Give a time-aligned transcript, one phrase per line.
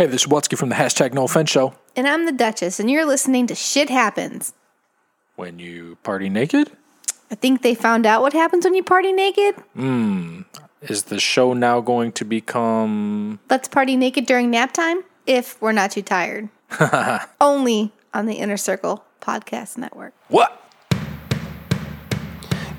[0.00, 1.74] Hey, this is Watsky from the hashtag No Offense Show.
[1.94, 4.54] And I'm the Duchess, and you're listening to Shit Happens.
[5.36, 6.70] When you party naked?
[7.30, 9.56] I think they found out what happens when you party naked.
[9.74, 10.40] Hmm.
[10.80, 13.40] Is the show now going to become.
[13.50, 16.48] Let's party naked during nap time if we're not too tired.
[17.38, 20.14] Only on the Inner Circle Podcast Network.
[20.28, 20.64] What?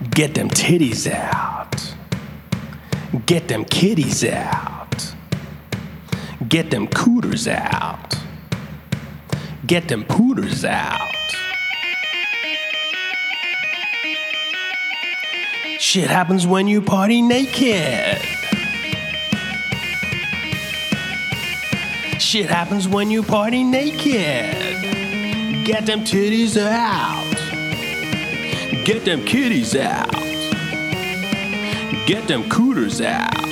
[0.09, 1.93] Get them titties out.
[3.27, 4.80] Get them kitties out.
[6.47, 8.15] Get them cooters out.
[9.65, 11.11] Get them pooters out.
[15.79, 18.21] Shit happens when you party naked.
[22.19, 25.65] Shit happens when you party naked.
[25.65, 27.21] Get them titties out.
[28.85, 30.11] Get them kitties out.
[32.07, 33.50] Get them cooters out.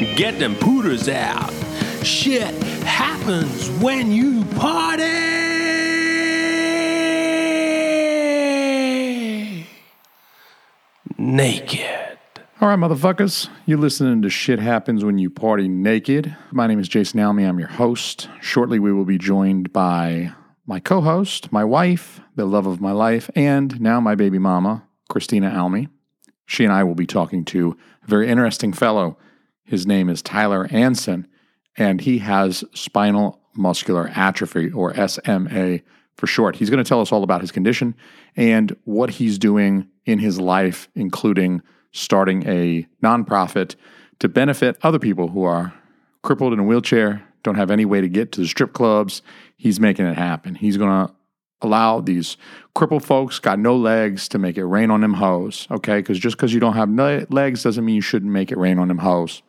[0.00, 1.52] Get them pooters out.
[2.02, 2.54] Shit
[2.84, 5.04] happens when you party
[11.18, 12.18] naked.
[12.62, 13.50] All right, motherfuckers.
[13.66, 16.34] You're listening to Shit Happens When You Party Naked.
[16.50, 17.46] My name is Jason Alme.
[17.46, 18.30] I'm your host.
[18.40, 20.32] Shortly, we will be joined by
[20.66, 24.82] my co host, my wife, the love of my life, and now my baby mama,
[25.10, 25.88] Christina Alme.
[26.46, 29.18] She and I will be talking to a very interesting fellow.
[29.70, 31.28] His name is Tyler Anson,
[31.78, 35.78] and he has spinal muscular atrophy, or SMA
[36.16, 36.56] for short.
[36.56, 37.94] He's going to tell us all about his condition
[38.34, 41.62] and what he's doing in his life, including
[41.92, 43.76] starting a nonprofit
[44.18, 45.72] to benefit other people who are
[46.24, 49.22] crippled in a wheelchair, don't have any way to get to the strip clubs.
[49.56, 50.56] He's making it happen.
[50.56, 51.14] He's going to
[51.62, 52.36] allow these
[52.74, 55.98] crippled folks got no legs to make it rain on them hoes, okay?
[55.98, 56.90] Because just because you don't have
[57.30, 59.42] legs doesn't mean you shouldn't make it rain on them hoes.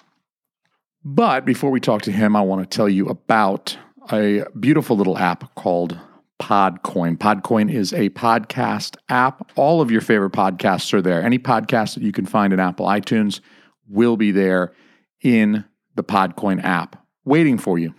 [1.03, 3.77] But before we talk to him, I want to tell you about
[4.11, 5.99] a beautiful little app called
[6.39, 7.17] Podcoin.
[7.17, 9.51] Podcoin is a podcast app.
[9.55, 11.21] All of your favorite podcasts are there.
[11.21, 13.41] Any podcast that you can find in Apple iTunes
[13.87, 14.73] will be there
[15.21, 17.93] in the Podcoin app waiting for you.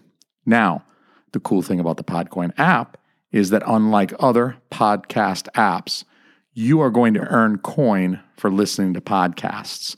[0.47, 0.85] Now,
[1.33, 2.99] the cool thing about the Podcoin app
[3.33, 6.05] is that unlike other podcast apps,
[6.53, 9.97] you are going to earn coin for listening to podcasts.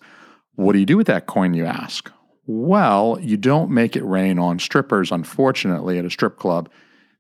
[0.54, 2.10] What do you do with that coin, you ask?
[2.46, 6.68] Well, you don't make it rain on strippers, unfortunately, at a strip club.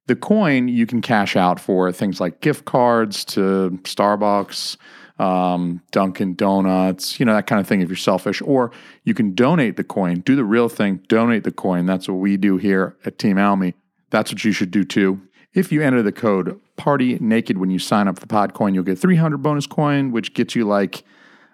[0.06, 4.76] The coin you can cash out for things like gift cards to Starbucks,
[5.18, 8.42] um, Dunkin' Donuts, you know, that kind of thing if you're selfish.
[8.42, 8.70] Or
[9.04, 11.86] you can donate the coin, do the real thing, donate the coin.
[11.86, 13.72] That's what we do here at Team Alme.
[14.10, 15.22] That's what you should do too.
[15.54, 18.98] If you enter the code Party Naked when you sign up for Podcoin, you'll get
[18.98, 21.04] 300 bonus coin, which gets you like,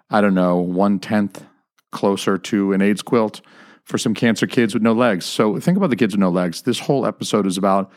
[0.09, 1.45] I don't know, one tenth
[1.91, 3.41] closer to an AIDS quilt
[3.83, 5.25] for some cancer kids with no legs.
[5.25, 6.61] So think about the kids with no legs.
[6.61, 7.91] This whole episode is about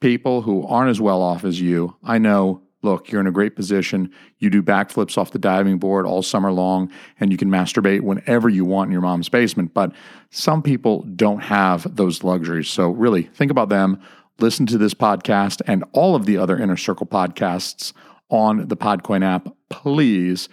[0.00, 1.96] people who aren't as well off as you.
[2.02, 4.10] I know, look, you're in a great position.
[4.38, 8.48] You do backflips off the diving board all summer long, and you can masturbate whenever
[8.48, 9.72] you want in your mom's basement.
[9.74, 9.92] But
[10.30, 12.68] some people don't have those luxuries.
[12.68, 14.00] So really think about them.
[14.38, 17.92] Listen to this podcast and all of the other Inner Circle podcasts
[18.28, 19.48] on the Podcoin app.
[19.68, 20.48] Please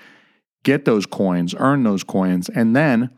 [0.64, 3.09] get those coins, earn those coins, and then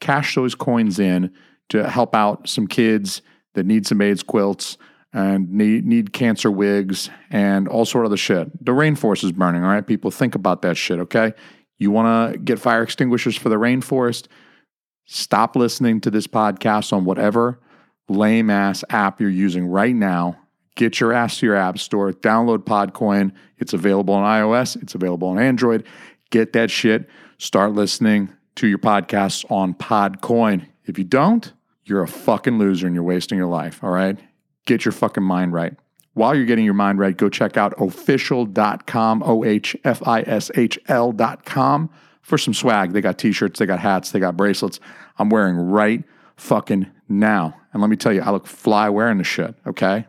[0.00, 1.32] cash those coins in
[1.68, 3.22] to help out some kids
[3.54, 4.76] that need some AIDS quilts
[5.12, 8.64] and need need cancer wigs and all sort of other shit.
[8.64, 9.86] The rainforest is burning, all right?
[9.86, 11.34] People think about that shit, okay?
[11.78, 14.28] You want to get fire extinguishers for the rainforest?
[15.04, 17.60] Stop listening to this podcast on whatever
[18.08, 20.38] lame ass app you're using right now.
[20.74, 23.32] Get your ass to your app store, download Podcoin.
[23.58, 25.84] It's available on iOS, it's available on Android.
[26.32, 27.08] Get that shit.
[27.36, 30.66] Start listening to your podcasts on Podcoin.
[30.86, 31.52] If you don't,
[31.84, 34.18] you're a fucking loser and you're wasting your life, all right?
[34.64, 35.74] Get your fucking mind right.
[36.14, 40.50] While you're getting your mind right, go check out Ohfishl.com, O H F I S
[40.54, 41.90] H L.com
[42.22, 42.92] for some swag.
[42.92, 44.80] They got t shirts, they got hats, they got bracelets.
[45.18, 46.02] I'm wearing right
[46.36, 47.54] fucking now.
[47.74, 50.06] And let me tell you, I look fly wearing the shit, okay?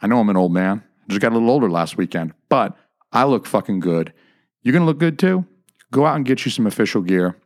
[0.00, 0.84] I know I'm an old man.
[1.08, 2.76] Just got a little older last weekend, but
[3.12, 4.14] I look fucking good.
[4.62, 5.46] You're gonna look good too?
[5.92, 7.36] Go out and get you some Ohfishl gear.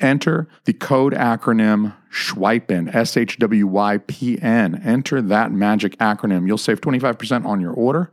[0.00, 4.80] Enter the code acronym SHWYPN, S H W Y P N.
[4.84, 6.46] Enter that magic acronym.
[6.46, 8.10] You'll save 25% on your order,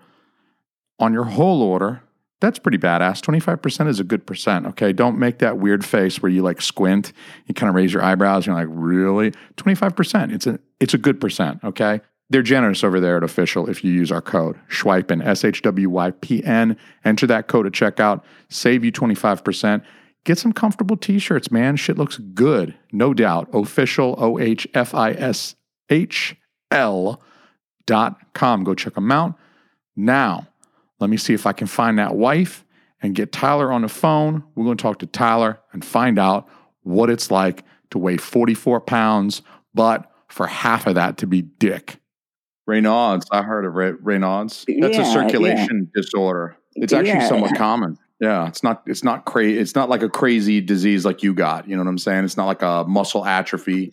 [0.99, 2.01] on your whole order.
[2.41, 3.21] That's pretty badass.
[3.21, 4.91] 25% is a good percent, okay?
[4.93, 7.13] Don't make that weird face where you like squint,
[7.45, 9.31] you kind of raise your eyebrows, and you're like, really?
[9.57, 10.33] 25%.
[10.33, 12.01] It's a it's a good percent, okay?
[12.29, 15.89] They're generous over there at Ohfishl if you use our code SHWYPN, S H W
[15.89, 16.75] Y P N.
[17.03, 19.83] Enter that code at checkout, save you 25%.
[20.23, 21.75] Get some comfortable t shirts, man.
[21.75, 23.51] Shit looks good, no doubt.
[23.51, 25.55] Ohfishl, O H F I S
[25.89, 26.35] H
[26.71, 27.21] L
[27.85, 28.63] dot com.
[28.63, 29.35] Go check them out.
[29.95, 30.47] Now,
[30.99, 32.65] let me see if I can find that wife
[33.01, 34.43] and get Tyler on the phone.
[34.55, 36.47] We're going to talk to Tyler and find out
[36.81, 39.43] what it's like to weigh 44 pounds,
[39.75, 41.99] but for half of that to be dick.
[42.69, 44.03] Raynaud's, I heard of it.
[44.03, 44.65] Raynaud's.
[44.67, 46.57] That's a Yeah, circulation disorder.
[46.75, 47.27] It's actually Yeah.
[47.27, 47.97] somewhat common.
[48.19, 48.81] Yeah, it's not.
[48.87, 49.59] It's not crazy.
[49.59, 51.67] It's not like a crazy disease like you got.
[51.67, 52.23] You know what I'm saying?
[52.25, 53.91] It's not like a muscle atrophy.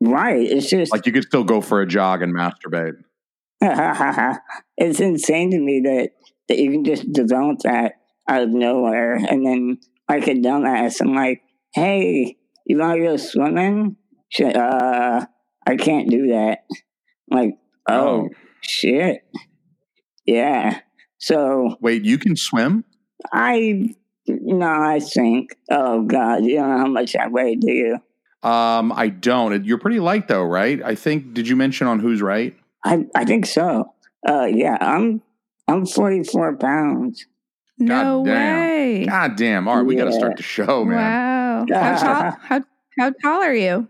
[0.00, 0.42] Right.
[0.42, 2.96] It's just Like you could still go for a jog and masturbate.
[4.76, 6.10] it's insane to me that
[6.48, 7.94] that you can just develop that
[8.28, 9.78] out of nowhere, and then
[10.08, 11.40] like a dumbass, I'm like,
[11.72, 12.36] "Hey,
[12.66, 13.96] you want to go swimming?"
[14.40, 15.24] Uh,
[15.66, 16.58] I can't do that.
[17.30, 17.58] I'm like,
[17.88, 18.28] oh, Oh.
[18.62, 19.22] shit,
[20.26, 20.80] yeah.
[21.18, 22.84] So Wait, you can swim?
[23.32, 23.94] I
[24.28, 25.56] no, I think.
[25.70, 27.98] Oh God, you don't know how much I weigh, do you?
[28.48, 29.64] Um, I don't.
[29.64, 30.82] You're pretty light though, right?
[30.84, 31.32] I think.
[31.34, 32.54] Did you mention on who's right?
[32.84, 33.92] I I think so.
[34.28, 35.22] Uh, yeah, I'm
[35.68, 37.24] I'm 44 pounds.
[37.78, 38.60] No God damn.
[38.60, 39.06] way.
[39.06, 39.68] God damn!
[39.68, 40.96] All right, we got to start the show, man.
[40.96, 41.66] Wow.
[41.72, 41.96] How
[42.30, 42.64] tall, how,
[42.98, 43.88] how tall are you?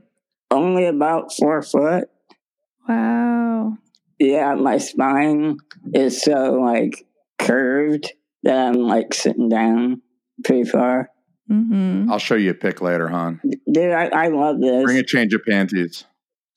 [0.51, 2.09] Only about four foot.
[2.89, 3.79] Wow.
[4.19, 5.59] Yeah, my spine
[5.95, 7.07] is so like
[7.39, 8.13] curved
[8.43, 10.03] that I'm like sitting down
[10.45, 11.11] pretty far.
[11.51, 12.11] Mm-hmm.
[12.11, 13.41] I'll show you a pic later, hon.
[13.71, 14.85] Dude, I, I love this.
[14.85, 16.05] Bring a change of panties.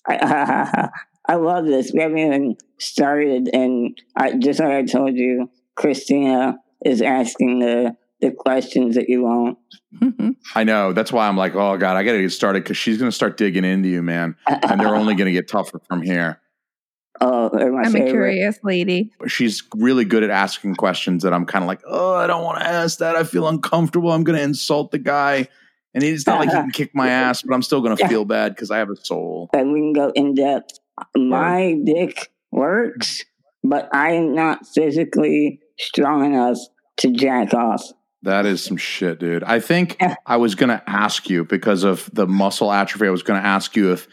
[0.08, 0.90] I,
[1.28, 1.92] I love this.
[1.94, 7.96] We haven't even started, and I just like I told you, Christina is asking the
[8.22, 9.58] the questions that you want.
[10.56, 10.94] I know.
[10.94, 13.16] That's why I'm like, oh god, I got to get started because she's going to
[13.16, 16.42] start digging into you, man, and they're only going to get tougher from here.
[17.22, 19.12] oh, they're my I'm a curious lady.
[19.28, 22.60] She's really good at asking questions that I'm kind of like, oh, I don't want
[22.60, 23.16] to ask that.
[23.16, 24.12] I feel uncomfortable.
[24.12, 25.48] I'm going to insult the guy,
[25.94, 28.26] and it's not like he can kick my ass, but I'm still going to feel
[28.26, 29.50] bad because I have a soul.
[29.54, 30.80] and we can go in depth.
[31.16, 33.24] My dick works,
[33.64, 36.58] but I am not physically strong enough
[36.98, 37.84] to jack off.
[38.24, 39.44] That is some shit, dude.
[39.44, 43.08] I think I was going to ask you because of the muscle atrophy.
[43.08, 44.08] I was going to ask you if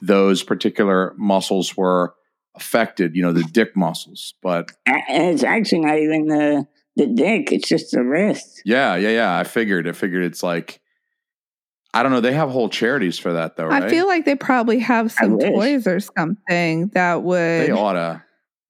[0.00, 2.14] those particular muscles were
[2.56, 4.34] affected, you know, the dick muscles.
[4.42, 6.66] But it's actually not even the
[6.96, 8.62] the dick; it's just the wrist.
[8.64, 9.38] yeah, yeah, yeah.
[9.38, 9.88] I figured.
[9.88, 10.80] I figured it's like,
[11.94, 12.20] I don't know.
[12.20, 13.84] They have whole charities for that, though, right?
[13.84, 18.24] I feel like they probably have some toys or something that would they oughta.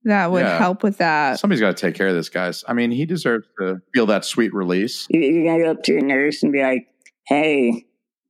[0.05, 0.59] That would yeah.
[0.59, 1.39] help with that.
[1.39, 2.65] Somebody's got to take care of this, guys.
[2.67, 5.07] I mean, he deserves to feel that sweet release.
[5.11, 6.89] You, you gotta go up to your nurse and be like,
[7.27, 7.87] "Hey,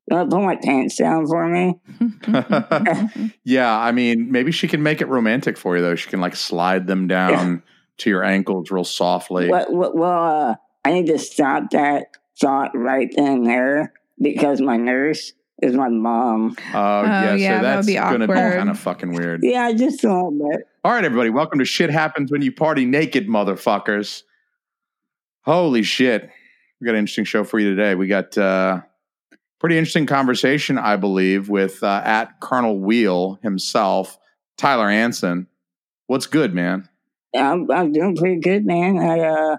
[0.07, 1.81] you want pull my pants down for me?"
[3.45, 5.95] yeah, I mean, maybe she can make it romantic for you, though.
[5.95, 7.63] She can like slide them down
[7.99, 9.49] to your ankles real softly.
[9.49, 10.55] Well, well, well uh,
[10.85, 12.09] I need to stop that
[12.41, 16.56] thought right then and there because my nurse is my mom.
[16.75, 19.43] Oh, yeah, yeah, so that's be going to be kind of fucking weird.
[19.43, 20.69] Yeah, just a little bit.
[20.84, 24.22] All right, everybody, welcome to Shit Happens When You Party Naked, motherfuckers.
[25.44, 26.31] Holy shit.
[26.81, 27.94] We got an interesting show for you today.
[27.94, 28.81] We got uh
[29.60, 34.19] pretty interesting conversation, I believe, with uh, at Colonel Wheel himself,
[34.56, 35.46] Tyler Anson.
[36.08, 36.88] What's good, man?
[37.37, 38.99] I'm I'm doing pretty good, man.
[38.99, 39.56] I uh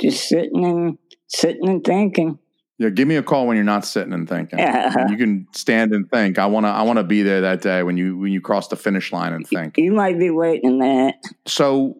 [0.00, 2.38] just sitting and sitting and thinking.
[2.78, 4.58] Yeah, give me a call when you're not sitting and thinking.
[4.58, 5.08] Yeah.
[5.08, 6.38] You can stand and think.
[6.38, 9.12] I wanna I wanna be there that day when you when you cross the finish
[9.12, 9.78] line and think.
[9.78, 11.14] You might be waiting a minute.
[11.46, 11.98] So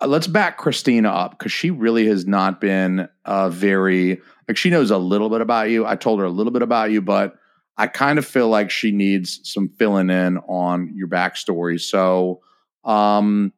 [0.00, 4.70] uh, let's back Christina up because she really has not been uh, very like she
[4.70, 5.86] knows a little bit about you.
[5.86, 7.36] I told her a little bit about you, but
[7.76, 11.80] I kind of feel like she needs some filling in on your backstory.
[11.80, 12.40] So,
[12.84, 13.52] um,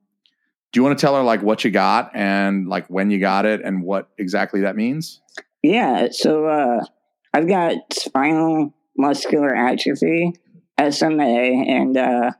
[0.72, 3.46] do you want to tell her like what you got and like when you got
[3.46, 5.20] it and what exactly that means?
[5.62, 6.84] Yeah, so uh
[7.32, 10.32] I've got spinal muscular atrophy,
[10.80, 12.30] SMA, and uh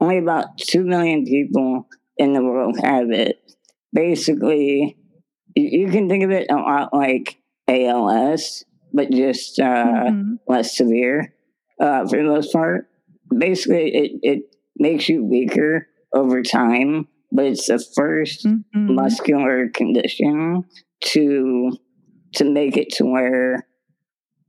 [0.00, 1.86] only about two million people
[2.16, 3.38] in the world have it.
[3.92, 4.96] Basically,
[5.54, 7.38] you, can think of it a lot like
[7.68, 10.38] ALS, but just uh, Mhm.
[10.48, 11.34] less severe
[11.80, 12.88] uh, for the most part.
[13.36, 14.42] Basically, it, it
[14.76, 18.62] makes you weaker over time, but it's the 1st Mhm.
[18.74, 20.64] muscular condition
[21.12, 21.72] to
[22.34, 23.66] to make it to where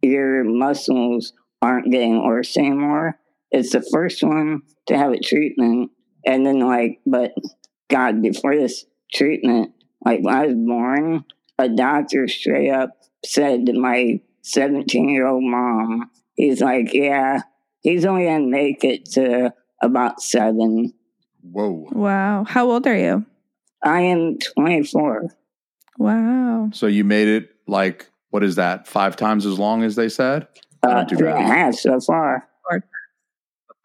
[0.01, 3.19] your muscles aren't getting worse anymore.
[3.51, 5.91] It's the first one to have a treatment,
[6.25, 7.31] and then like, but
[7.89, 9.71] God, before this treatment,
[10.03, 11.25] like when I was born,
[11.57, 12.91] a doctor straight up
[13.25, 17.41] said to my 17 year old mom, he's like, yeah,
[17.81, 20.93] he's only gonna make it to about seven.
[21.41, 21.87] Whoa!
[21.91, 22.45] Wow.
[22.45, 23.25] How old are you?
[23.83, 25.29] I am 24.
[25.97, 26.69] Wow.
[26.73, 28.88] So you made it like what is that?
[28.88, 30.48] Five times as long as they said?
[30.82, 32.48] Uh, Not too three and a so far.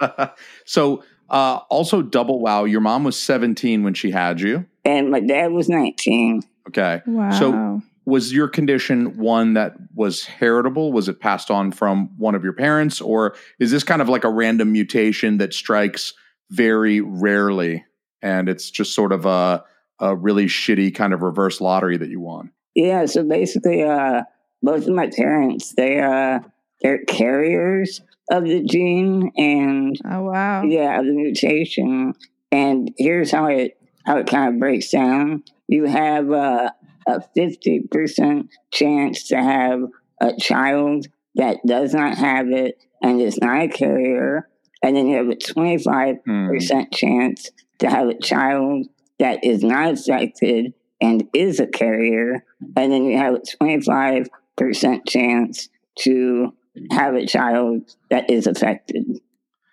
[0.65, 2.65] so, uh, also double wow.
[2.65, 4.65] Your mom was 17 when she had you.
[4.87, 6.43] And my dad was 19.
[6.69, 7.03] Okay.
[7.07, 7.31] Wow.
[7.31, 10.93] So, was your condition one that was heritable?
[10.95, 14.25] Was it passed on from one of your parents, or is this kind of like
[14.25, 16.15] a random mutation that strikes
[16.49, 17.85] very rarely,
[18.23, 19.63] and it's just sort of a
[20.01, 22.51] a really shitty kind of reverse lottery that you won?
[22.79, 24.23] Yeah, so basically, uh,
[24.63, 26.39] both of my parents, they, uh,
[26.81, 30.63] they're carriers of the gene and oh wow.
[30.63, 32.15] yeah, of the mutation.
[32.53, 35.43] And here's how it how it kind of breaks down.
[35.67, 36.71] You have uh,
[37.09, 39.81] a fifty percent chance to have
[40.21, 44.49] a child that does not have it and is not a carrier,
[44.85, 46.47] and then you have a twenty five Hmm.
[46.47, 48.87] percent chance to have a child
[49.19, 52.45] that is not affected and is a carrier,
[52.77, 55.69] and then you have a twenty five percent chance
[56.01, 56.53] to
[56.91, 59.21] have a child that is affected.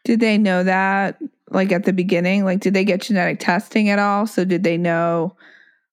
[0.03, 2.46] Did they know that like at the beginning?
[2.46, 4.27] Like did they get genetic testing at all?
[4.27, 5.36] So did they know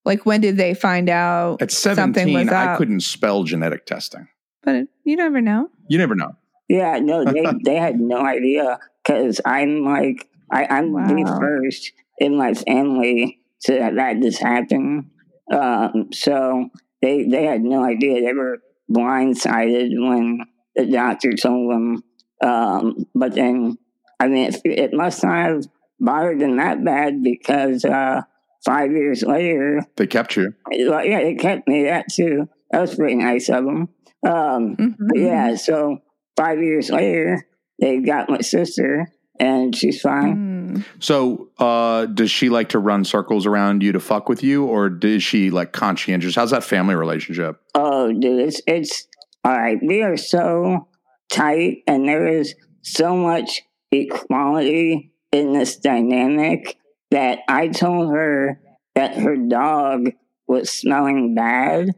[0.04, 2.78] like when did they find out At something 17, was I up?
[2.78, 4.28] couldn't spell genetic testing.
[4.62, 5.70] But it, you never know.
[5.88, 6.36] You never know.
[6.68, 12.36] Yeah, no, they they had no idea because I'm like I, I'm the first in
[12.36, 15.10] my family to have had this happen.
[15.50, 16.68] Um, so
[17.00, 18.22] they they had no idea.
[18.22, 18.58] They were
[18.90, 20.40] blindsided when
[20.76, 22.02] the doctor told them.
[22.42, 23.78] Um, but then,
[24.18, 25.64] I mean, it, it must not have
[26.00, 28.22] bothered them that bad because uh,
[28.64, 30.54] five years later, They kept you.
[30.88, 32.48] well, yeah, they kept me that too.
[32.70, 33.88] That was pretty nice of them.
[34.26, 34.96] Um, Mhm.
[35.14, 35.98] yeah, so
[36.36, 37.46] five years later,
[37.80, 39.08] they got my sister,
[39.38, 40.36] and she's fine.
[40.36, 40.51] Mm.
[41.00, 44.88] So, uh, does she like to run circles around you to fuck with you, or
[44.88, 46.34] does she like conscientious?
[46.34, 47.60] How's that family relationship?
[47.74, 49.06] Oh, dude, it's it's
[49.44, 49.78] all right.
[49.82, 50.88] We are so
[51.30, 56.76] tight, and there is so much equality in this dynamic
[57.10, 58.60] that I told her
[58.94, 60.10] that her dog
[60.46, 61.90] was smelling bad.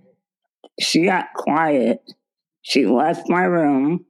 [0.80, 2.00] She got quiet.
[2.62, 4.06] She left my room,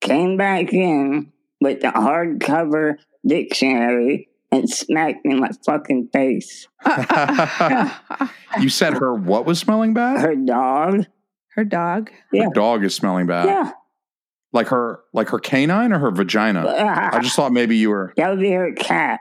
[0.00, 6.66] came back in with the hardcover dictionary, and smacked me in my fucking face.
[8.60, 10.20] you said her what was smelling bad?
[10.20, 11.06] Her dog,
[11.54, 12.10] Her dog.
[12.32, 12.44] yeah.
[12.44, 13.46] Her dog is smelling bad.
[13.46, 13.70] yeah.
[14.52, 16.66] Like her, like her canine or her vagina.
[17.12, 19.20] I just thought maybe you were That would be her cat.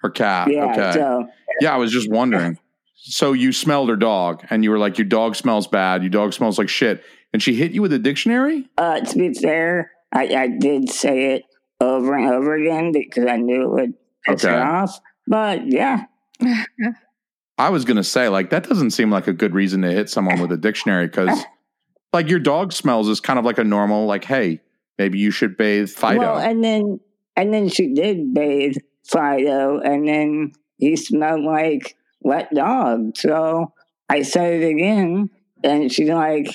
[0.00, 0.50] her cat.
[0.50, 0.70] Yeah.
[0.72, 0.92] okay.
[0.92, 1.28] So
[1.60, 2.58] Yeah, I was just wondering.
[2.96, 6.02] So you smelled her dog, and you were like, "Your dog smells bad.
[6.02, 8.66] Your dog smells like shit." And she hit you with a dictionary.
[8.76, 11.42] uh, to be fair, I, I did say it
[11.80, 13.94] over and over again because I knew it would
[14.24, 14.54] piss Okay.
[14.54, 14.98] her off.
[15.26, 16.04] But yeah,
[17.58, 20.40] I was gonna say, like, that doesn't seem like a good reason to hit someone
[20.40, 21.44] with a dictionary because,
[22.12, 24.60] like, your dog smells is kind of like a normal, like, hey,
[24.98, 26.18] maybe you should bathe Fido.
[26.18, 27.00] well, and then
[27.36, 33.16] and then she did bathe Fido, and then he smelled like wet dog.
[33.16, 33.72] So
[34.08, 35.28] I said it again,
[35.64, 36.48] and she's like,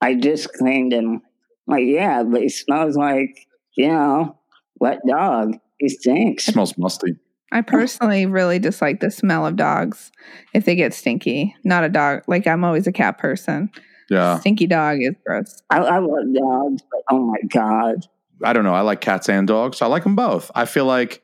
[0.00, 1.22] "I just cleaned him."
[1.68, 4.38] I'm like, yeah, but he smells like you know
[4.82, 5.56] wet dog.
[5.78, 6.46] He stinks.
[6.46, 7.14] smells musty.
[7.52, 10.10] I personally really dislike the smell of dogs
[10.54, 11.54] if they get stinky.
[11.64, 12.22] Not a dog.
[12.26, 13.70] Like I'm always a cat person.
[14.10, 15.62] Yeah, Stinky dog is gross.
[15.70, 18.06] I, I love dogs, but oh my god.
[18.42, 18.74] I don't know.
[18.74, 19.80] I like cats and dogs.
[19.80, 20.50] I like them both.
[20.54, 21.22] I feel like,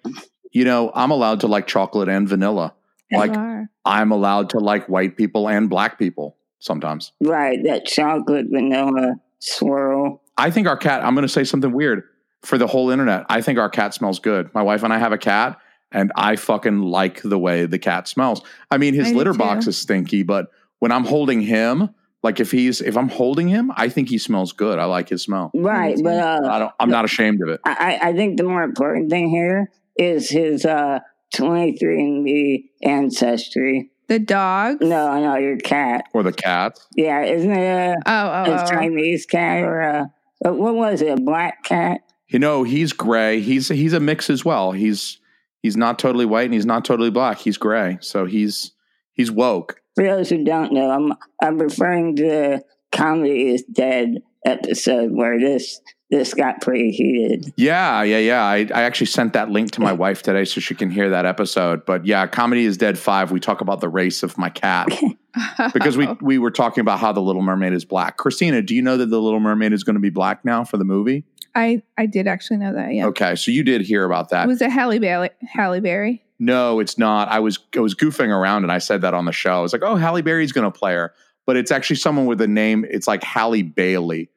[0.52, 2.74] you know, I'm allowed to like chocolate and vanilla.
[3.10, 3.68] Like, are.
[3.84, 7.12] I'm allowed to like white people and black people sometimes.
[7.20, 10.22] Right, that chocolate vanilla swirl.
[10.36, 12.04] I think our cat, I'm going to say something weird
[12.42, 13.26] for the whole internet.
[13.28, 14.52] I think our cat smells good.
[14.54, 15.58] My wife and I have a cat,
[15.92, 18.42] and I fucking like the way the cat smells.
[18.70, 21.90] I mean, his I litter box is stinky, but when I'm holding him,
[22.22, 24.78] like if he's if I'm holding him, I think he smells good.
[24.78, 25.50] I like his smell.
[25.54, 26.02] Right, too.
[26.02, 26.72] but uh, I don't.
[26.80, 27.60] I'm not ashamed of it.
[27.64, 31.00] I, I think the more important thing here is his uh,
[31.34, 33.90] 23andMe ancestry.
[34.08, 34.80] The dog.
[34.80, 36.06] No, no, your cat.
[36.14, 36.78] Or the cat.
[36.96, 38.66] Yeah, isn't it a, Oh, oh, a oh.
[38.66, 40.12] Chinese cat or a,
[40.46, 42.00] uh, what was it, a black cat?
[42.28, 43.40] You know, he's gray.
[43.40, 44.72] He's he's a mix as well.
[44.72, 45.18] He's
[45.62, 47.38] he's not totally white and he's not totally black.
[47.38, 47.98] He's gray.
[48.00, 48.72] So he's
[49.12, 49.80] he's woke.
[49.94, 55.38] For those who don't know, I'm I'm referring to the comedy is dead episode where
[55.38, 55.80] this
[56.10, 57.52] this got pretty heated.
[57.56, 58.42] Yeah, yeah, yeah.
[58.42, 61.26] I, I actually sent that link to my wife today so she can hear that
[61.26, 61.84] episode.
[61.84, 63.30] But yeah, Comedy is Dead 5.
[63.30, 64.88] We talk about the race of my cat
[65.74, 68.16] because we, we were talking about how the Little Mermaid is black.
[68.16, 70.78] Christina, do you know that the Little Mermaid is going to be black now for
[70.78, 71.24] the movie?
[71.58, 72.94] I I did actually know that.
[72.94, 73.06] Yeah.
[73.06, 74.46] Okay, so you did hear about that.
[74.46, 75.30] Was it Halle Berry?
[75.42, 76.22] Halle Berry?
[76.38, 77.28] no, it's not.
[77.28, 79.58] I was I was goofing around and I said that on the show.
[79.58, 81.12] I was like, oh, Halle Berry's going to play her.
[81.46, 82.84] But it's actually someone with a name.
[82.88, 84.30] It's like Halle Bailey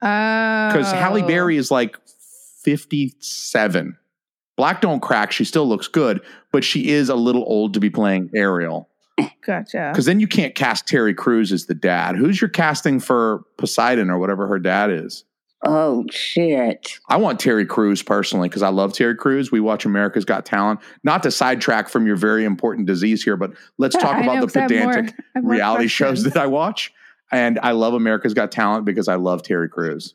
[0.00, 0.68] Oh.
[0.68, 1.96] because Halle Berry is like
[2.62, 3.96] 57.
[4.56, 5.32] Black don't crack.
[5.32, 6.20] She still looks good,
[6.52, 8.88] but she is a little old to be playing Ariel.
[9.44, 9.90] Gotcha.
[9.92, 12.16] Because then you can't cast Terry Crews as the dad.
[12.16, 15.24] Who's your casting for Poseidon or whatever her dad is?
[15.64, 16.98] Oh shit!
[17.08, 19.50] I want Terry Crews personally because I love Terry Crews.
[19.50, 20.78] We watch America's Got Talent.
[21.02, 24.40] Not to sidetrack from your very important disease here, but let's talk I about know,
[24.42, 26.92] the 'cause I have more- pedantic more reality shows that I watch.
[27.32, 30.14] And I love America's Got Talent because I love Terry Crews.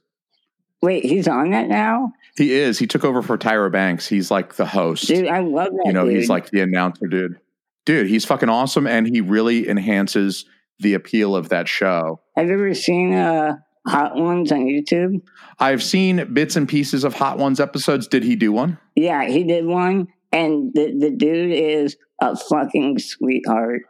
[0.81, 2.79] Wait, he's on that now, He is.
[2.79, 4.07] He took over for Tyra Banks.
[4.07, 5.07] He's like the host.
[5.07, 5.27] dude.
[5.27, 5.83] I love that.
[5.85, 6.15] you know, dude.
[6.17, 7.37] he's like the announcer dude.
[7.85, 10.45] Dude, he's fucking awesome and he really enhances
[10.79, 12.19] the appeal of that show.
[12.35, 13.57] Have you ever seen uh
[13.87, 15.21] Hot Ones on YouTube?
[15.59, 18.07] I've seen bits and pieces of Hot Ones episodes.
[18.07, 18.77] Did he do one?
[18.95, 23.81] Yeah, he did one, and the the dude is a fucking sweetheart.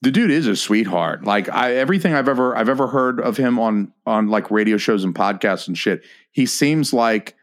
[0.00, 1.24] The dude is a sweetheart.
[1.24, 5.04] Like I, everything I've ever I've ever heard of him on on like radio shows
[5.04, 6.02] and podcasts and shit.
[6.32, 7.36] He seems like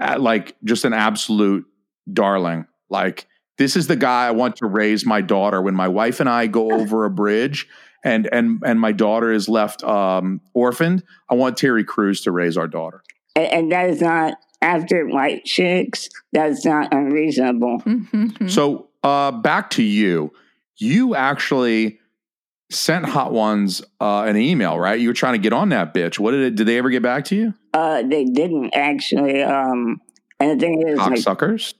[0.00, 1.64] uh, like just an absolute
[2.12, 2.66] darling.
[2.90, 3.26] Like
[3.56, 6.46] this is the guy I want to raise my daughter when my wife and I
[6.46, 7.66] go over a bridge
[8.04, 11.02] and and and my daughter is left um orphaned.
[11.30, 13.02] I want Terry Crews to raise our daughter.
[13.36, 16.08] And, and that is not after white chicks.
[16.32, 17.80] That's not unreasonable.
[17.80, 18.50] Mhm.
[18.50, 20.32] So uh back to you.
[20.76, 21.98] You actually
[22.70, 25.00] sent Hot Ones uh, an email, right?
[25.00, 26.18] You were trying to get on that bitch.
[26.18, 26.54] What did it?
[26.54, 27.54] Did they ever get back to you?
[27.72, 29.42] Uh, they didn't actually.
[29.42, 30.00] Um,
[30.38, 31.74] and the thing is, like, Cocksuckers.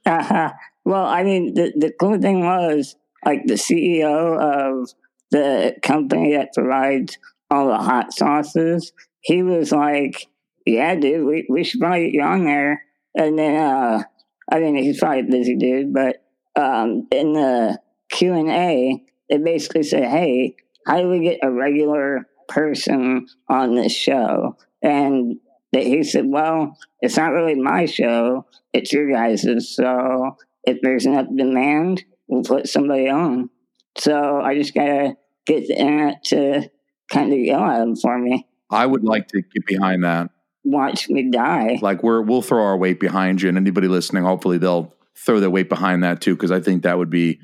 [0.84, 4.88] well, I mean, the, the cool thing was like the CEO of
[5.30, 7.18] the company that provides
[7.50, 8.92] all the hot sauces.
[9.20, 10.26] He was like,
[10.66, 12.82] "Yeah, dude, we, we should probably get you on there."
[13.14, 14.02] And then, uh,
[14.50, 16.16] I mean, he's probably a busy dude, but
[16.56, 17.78] um, in the
[18.10, 20.56] Q and A, they basically said, "Hey,
[20.86, 25.36] how do we get a regular person on this show?" And
[25.72, 29.74] he said, "Well, it's not really my show; it's your guys's.
[29.74, 33.50] So if there's enough demand, we'll put somebody on."
[33.98, 36.70] So I just gotta get the internet to
[37.10, 40.30] kind of yell at him for me, I would like to get behind that.
[40.64, 41.78] watch me die.
[41.80, 45.50] Like we're we'll throw our weight behind you, and anybody listening, hopefully they'll throw their
[45.50, 47.40] weight behind that too, because I think that would be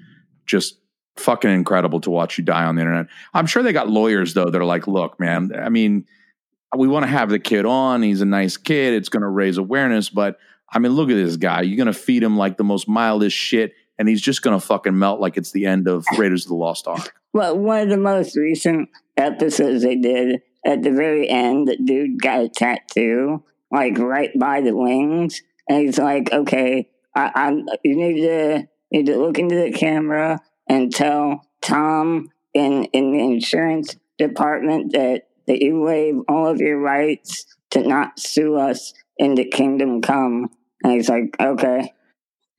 [0.46, 0.78] just
[1.16, 3.06] fucking incredible to watch you die on the internet.
[3.32, 6.06] I'm sure they got lawyers though that are like, look, man, I mean,
[6.76, 8.02] we want to have the kid on.
[8.02, 8.94] He's a nice kid.
[8.94, 10.38] It's going to raise awareness, but
[10.72, 11.62] I mean, look at this guy.
[11.62, 14.64] You're going to feed him like the most mildest shit, and he's just going to
[14.64, 17.14] fucking melt like it's the end of Raiders of the Lost Ark.
[17.32, 22.20] Well, one of the most recent episodes they did at the very end, the dude
[22.20, 27.66] got a tattoo like right by the wings, and he's like, "Okay, I, I'm.
[27.82, 33.18] You need to need to look into the camera and tell Tom in in the
[33.18, 39.34] insurance department that that you waive all of your rights to not sue us in
[39.34, 40.50] the Kingdom Come."
[40.82, 41.92] And he's like, "Okay,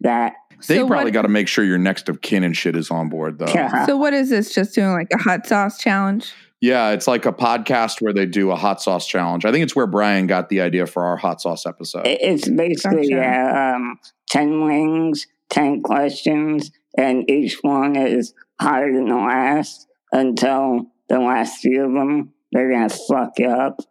[0.02, 0.34] that."
[0.67, 3.09] They So probably got to make sure your next of kin and shit is on
[3.09, 3.47] board though.
[3.47, 3.85] Yeah.
[3.85, 4.53] So what is this?
[4.53, 6.33] Just doing like a hot sauce challenge?
[6.61, 9.45] Yeah, it's like a podcast where they do a hot sauce challenge.
[9.45, 12.07] I think it's where Brian got the idea for our hot sauce episode.
[12.07, 13.15] It's basically Gotcha.
[13.15, 20.87] yeah, um, ten wings, ten questions, and each one is higher than the last until
[21.09, 23.81] the last few of them they're gonna fuck you up.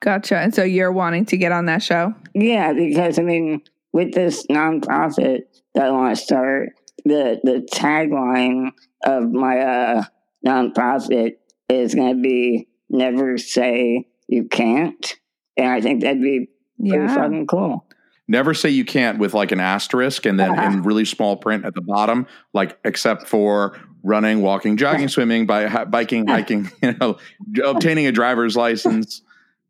[0.00, 0.38] Gotcha.
[0.38, 2.14] And so you're wanting to get on that show?
[2.34, 5.42] Yeah, because I mean, with this nonprofit
[5.74, 6.70] that I want to start,
[7.04, 8.70] the the tagline
[9.04, 10.04] of my uh,
[10.46, 11.32] nonprofit
[11.68, 15.16] is gonna be "Never say you can't,"
[15.56, 17.14] and I think that'd be pretty Yeah.
[17.14, 17.86] fucking cool.
[18.26, 21.74] Never say you can't with like an asterisk and then in really small print at
[21.74, 27.18] the bottom, like except for running, walking, jogging, swimming, by biking, hiking, you know,
[27.64, 29.20] obtaining a driver's license,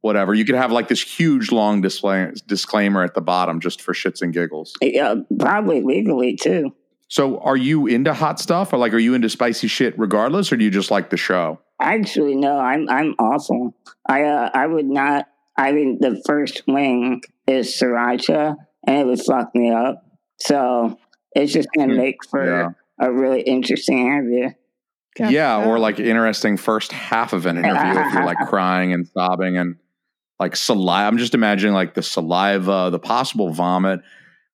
[0.05, 0.35] whatever.
[0.35, 4.21] You could have like this huge long display, disclaimer at the bottom just for shits
[4.21, 4.75] and giggles.
[4.83, 6.75] Yeah, probably legally too.
[7.09, 10.57] So, are you into hot stuff, or like, are you into spicy shit regardless, or
[10.57, 11.59] do you just like the show?
[11.81, 13.75] Actually, no, I'm I'm awful.
[14.07, 15.27] I uh, I would not.
[15.57, 20.05] I mean, the first wing is sriracha, and it would fuck me up.
[20.41, 20.99] So
[21.33, 22.69] it's just gonna Hmm, make for yeah.
[23.01, 24.51] a really interesting interview.
[25.19, 29.57] Yeah, or like interesting first half of an interview if you're like crying and sobbing
[29.57, 29.77] and
[30.41, 31.07] like saliva.
[31.07, 34.01] I'm just imagining like the saliva, the possible vomit.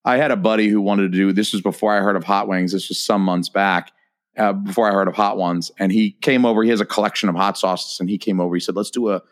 [0.04, 2.48] I had a buddy who wanted to do this was before I heard of hot
[2.48, 2.72] wings.
[2.72, 3.92] This was some months back,
[4.36, 5.70] uh, before I heard of hot ones.
[5.78, 6.62] And he came over.
[6.62, 8.54] He has a collection of hot sauces, and he came over.
[8.54, 9.22] He said, "Let's do a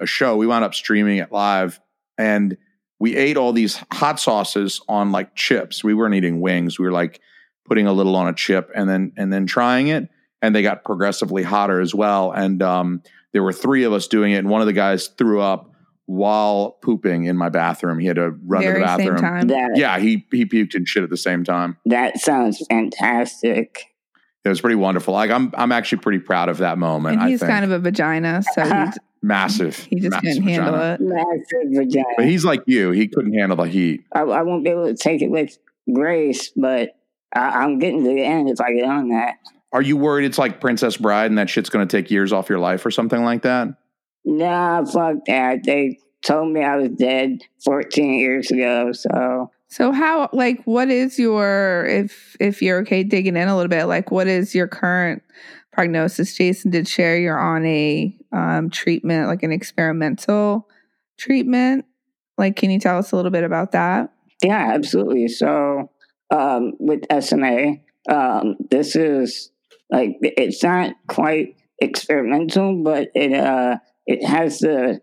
[0.00, 1.80] a show." We wound up streaming it live,
[2.18, 2.56] and
[2.98, 5.84] we ate all these hot sauces on like chips.
[5.84, 6.78] We weren't eating wings.
[6.78, 7.20] We were like
[7.66, 10.08] putting a little on a chip and then and then trying it
[10.44, 12.30] and they got progressively hotter as well.
[12.30, 15.40] And um, there were three of us doing it, and one of the guys threw
[15.40, 15.73] up
[16.06, 17.98] while pooping in my bathroom.
[17.98, 19.20] He had to run to Very the same bathroom.
[19.20, 19.48] time.
[19.48, 21.76] That Yeah, he he puked and shit at the same time.
[21.86, 23.86] that sounds fantastic.
[24.44, 25.14] It was pretty wonderful.
[25.14, 27.14] Like I'm I'm actually pretty proud of that moment.
[27.16, 27.50] And I he's think.
[27.50, 28.92] kind of a vagina, so he, uh-huh.
[29.22, 29.76] massive.
[29.78, 30.94] he just massive couldn't handle vagina.
[30.94, 31.00] it.
[31.00, 32.14] Massive vagina.
[32.18, 32.90] But he's like you.
[32.90, 34.04] He couldn't handle the heat.
[34.12, 35.56] I, I won't be able to take it with
[35.92, 36.90] grace, but
[37.34, 39.36] I, I'm getting to the end if I get on that.
[39.72, 42.48] Are you worried it's like Princess Bride and that shit's going to take years off
[42.48, 43.68] your life or something like that?
[44.24, 45.64] Nah, fuck that.
[45.64, 51.18] They told me I was dead 14 years ago, so So how like what is
[51.18, 55.22] your if if you're okay digging in a little bit, like what is your current
[55.72, 56.34] prognosis?
[56.34, 60.68] Jason did share you're on a um treatment, like an experimental
[61.18, 61.84] treatment.
[62.38, 64.14] Like can you tell us a little bit about that?
[64.44, 65.28] yeah, absolutely.
[65.28, 65.90] So
[66.30, 67.76] um, with SMA,
[68.08, 69.50] um, this is
[69.90, 75.00] like it's not quite experimental, but it uh, it has the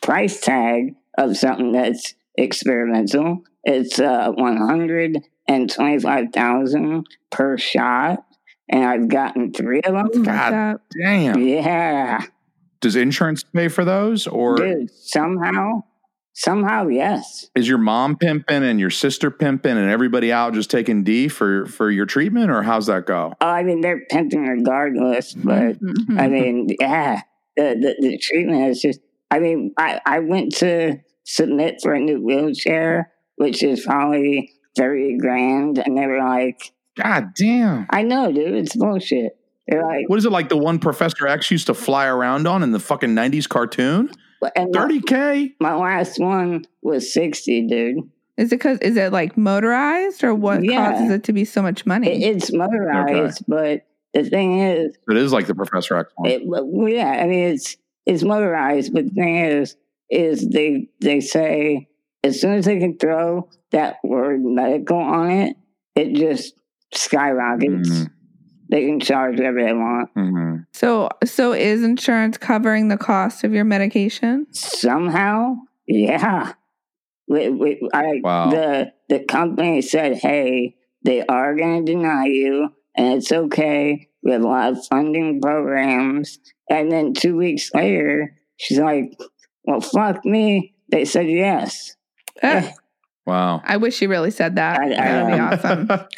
[0.00, 3.42] price tag of something that's experimental.
[3.64, 8.24] It's uh, one hundred and twenty five thousand per shot,
[8.68, 10.22] and I've gotten three of them.
[10.24, 11.38] God damn.
[11.40, 12.20] Yeah,
[12.80, 14.90] Does insurance pay for those or dude.
[14.90, 15.82] Somehow,
[16.32, 17.50] somehow, yes.
[17.54, 21.66] is your mom pimping and your sister pimping and everybody out just taking D for
[21.66, 23.34] for your treatment or how's that go?
[23.40, 26.18] Oh, I mean, they're pimping regardless, but Mhm.
[26.18, 27.20] I mean, yeah,
[27.56, 29.00] the, the the treatment is just.
[29.30, 35.16] I mean, I I went to submit for a new wheelchair, which is probably thirty
[35.18, 37.86] grand, and they were like, God damn.
[37.90, 39.38] "I know, dude, it's bullshit."
[39.68, 42.62] They're like, What is it like the one Professor X used to fly around on
[42.64, 44.10] in the fucking 90s cartoon?
[44.56, 45.54] and 30K?
[45.60, 47.98] my last one was sixty, dude.
[48.36, 50.92] Is it cause is it like motorized or what Yeah.
[50.92, 52.08] causes it to be so much money?
[52.08, 56.30] It, it's motorized, but the thing is, It is like the Professor X one.
[56.30, 59.76] It, well, yeah, I mean it's it's motorized, but the thing is,
[60.10, 61.88] is they they say
[62.24, 65.56] as soon as they can throw that word medical on it,
[65.96, 66.54] it just
[66.94, 67.88] skyrockets.
[67.88, 68.10] Mhm.
[68.70, 70.14] They can charge whatever they want.
[70.14, 70.66] Mhm.
[70.72, 74.46] so so is insurance covering the cost of your medication?
[74.52, 76.52] Somehow, yeah.
[77.28, 78.50] We, we, I, Wow.
[78.50, 84.08] The the company said, hey, they are going to deny you, and it's okay.
[84.22, 86.38] We have a lot of funding programs.
[86.70, 89.12] And then two weeks later, she's like,
[89.64, 90.74] well, fuck me.
[90.90, 91.96] They said yes.
[92.42, 92.70] Eh,
[93.24, 93.62] Wow.
[93.64, 94.80] I wish she really said that.
[94.80, 95.40] I- I that would be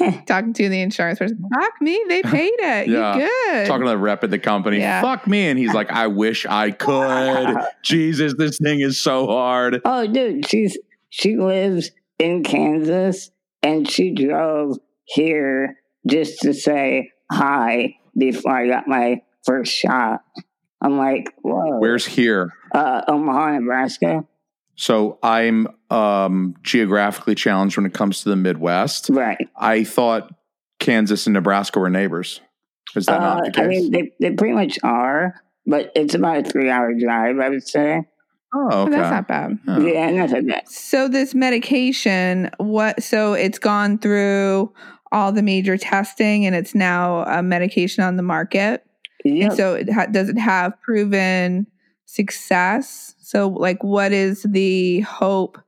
[0.09, 0.23] awesome.
[0.27, 1.39] Talking to the insurance person.
[1.55, 2.89] Fuck me, they paid it.
[2.89, 3.17] Yeah.
[3.17, 3.67] You good.
[3.67, 4.79] Talking to the rep at the company.
[4.79, 5.03] Yeah.
[5.03, 5.47] Fuck me.
[5.49, 7.57] And he's like, I wish I could.
[7.83, 9.83] Jesus, this thing is so hard.
[9.85, 10.79] Oh, dude, she's
[11.11, 13.31] she lives in Kansas,
[13.63, 20.21] and she drove here just to say hi before I got my first shot.
[20.81, 21.79] I'm like, whoa.
[21.79, 22.53] Where's here?
[22.75, 24.25] uh, Omaha, Nebraska?
[24.77, 29.09] So I'm um, geographically challenged when it comes to the Midwest.
[29.11, 29.49] Right.
[29.57, 30.31] I thought
[30.81, 32.40] Kansas and Nebraska were neighbors.
[32.97, 33.64] Is that Uh, not the case?
[33.64, 37.49] I mean, they, they pretty much are, but it's about a three hour drive, I
[37.49, 38.03] would say.
[38.55, 38.90] oh, Oh, okay.
[38.93, 39.59] That's not bad.
[39.69, 39.81] Oh.
[39.87, 40.69] Yeah, not that bad.
[40.69, 43.03] So this medication, what?
[43.03, 44.73] So it's gone through
[45.14, 48.85] all the major testing, and it's now a medication on the market.
[49.24, 49.48] Yep.
[49.48, 51.68] And so it ha- does it have proven
[52.05, 53.14] success?
[53.20, 55.59] So like, what is the hope?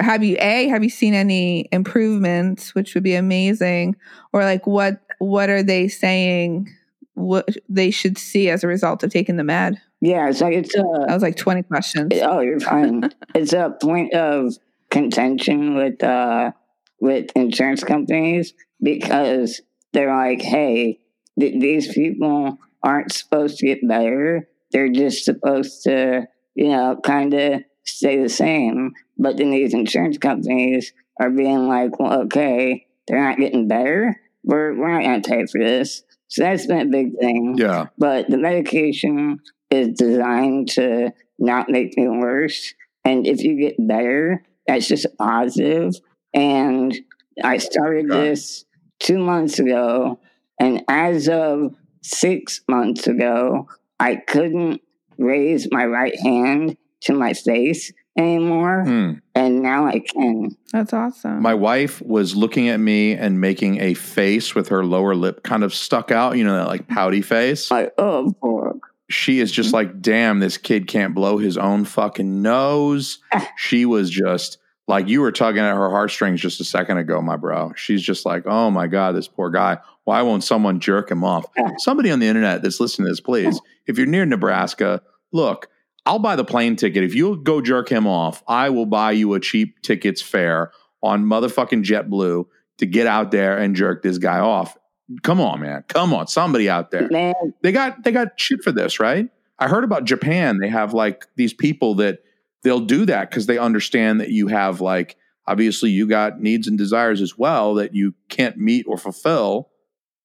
[0.00, 3.96] Have you a have you seen any improvements, which would be amazing,
[4.32, 6.72] or like what what are they saying?
[7.14, 9.80] What they should see as a result of taking the med?
[10.00, 10.82] yeah, it's like it's a.
[10.82, 12.12] That was like twenty questions.
[12.22, 13.10] Oh, you're fine.
[13.34, 14.54] it's a point of
[14.90, 16.52] contention with uh
[17.00, 19.60] with insurance companies because
[19.92, 21.00] they're like, hey,
[21.38, 24.48] th- these people aren't supposed to get better.
[24.72, 28.92] They're just supposed to, you know, kind of stay the same.
[29.16, 34.20] But then these insurance companies are being like, well, okay, they're not getting better.
[34.44, 36.02] We're we're not going to pay for this.
[36.28, 37.86] So that's been a big thing Yeah.
[37.96, 42.74] but the medication is designed to not make me worse.
[43.04, 45.94] And if you get better, that's just a positive.
[46.34, 46.94] And
[47.42, 48.64] I started this
[49.00, 50.18] two months ago,
[50.60, 53.68] and as of six months ago,
[54.00, 54.80] I couldn't
[55.18, 59.12] raise my right hand to my face anymore, Hmm.
[59.34, 60.56] and now I can.
[60.72, 61.40] That's awesome.
[61.40, 65.62] My wife was looking at me and making a face with her lower lip kind
[65.62, 67.70] of stuck out, you know, that like pouty face.
[67.70, 68.78] Like, oh, fuck.
[69.10, 73.18] She is just like, damn, this kid can't blow his own fucking nose.
[73.56, 74.58] She was just
[74.88, 77.72] like, you were tugging at her heartstrings just a second ago, my bro.
[77.76, 79.78] She's just like, oh my God, this poor guy.
[80.04, 81.44] Why won't someone jerk him off?
[81.76, 85.68] Somebody on the internet that's listening to this, please, if you're near Nebraska, look,
[86.06, 87.04] I'll buy the plane ticket.
[87.04, 90.72] If you'll go jerk him off, I will buy you a cheap tickets fare
[91.02, 92.46] on motherfucking JetBlue
[92.78, 94.76] to get out there and jerk this guy off.
[95.22, 95.84] Come on, man.
[95.88, 96.26] Come on.
[96.28, 97.08] Somebody out there.
[97.10, 99.28] Man, They got they got shit for this, right?
[99.58, 100.58] I heard about Japan.
[100.60, 102.20] They have like these people that
[102.62, 105.16] they'll do that because they understand that you have like
[105.46, 109.70] obviously you got needs and desires as well that you can't meet or fulfill.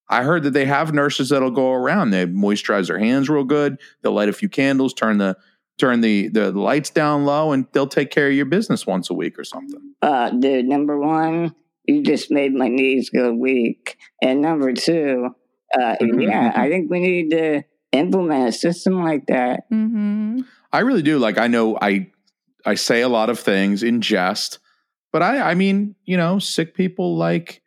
[0.09, 2.11] I heard that they have nurses that'll go around.
[2.11, 3.79] They moisturize their hands real good.
[4.01, 5.37] They'll light a few candles, turn the
[5.79, 9.13] turn the, the lights down low, and they'll take care of your business once a
[9.13, 9.95] week or something.
[10.03, 13.97] uh, dude, number one, you just made my knees go weak.
[14.21, 15.29] And number two,
[15.79, 19.61] uh, yeah, I think we need to implement a system like that.
[19.69, 20.41] hmm
[20.71, 21.17] I really do.
[21.19, 22.11] Like I know I
[22.65, 24.59] I say a lot of things in jest,
[25.11, 27.61] but I I mean, you know, sick people like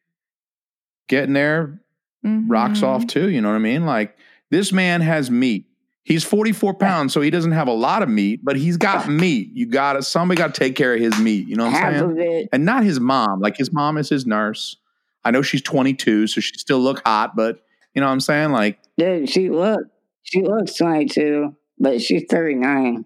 [1.08, 1.80] getting their
[2.24, 2.84] rocks Mm-hmm.
[2.84, 3.30] off too.
[3.30, 3.86] You know what I mean?
[3.86, 4.16] Like
[4.50, 5.66] this man has meat.
[6.02, 9.50] He's 44 pounds, so he doesn't have a lot of meat, but he's got meat.
[9.54, 11.48] You gotta somebody gotta take care of his meat.
[11.48, 12.48] You know what I'm Half saying?
[12.52, 13.40] And not his mom.
[13.40, 14.76] Like his mom is his nurse.
[15.24, 17.60] I know she's 22, so she still look hot, but
[17.94, 18.52] you know what I'm saying?
[18.52, 19.80] Like dude, she look,
[20.22, 23.04] she looks 22, but she's 39.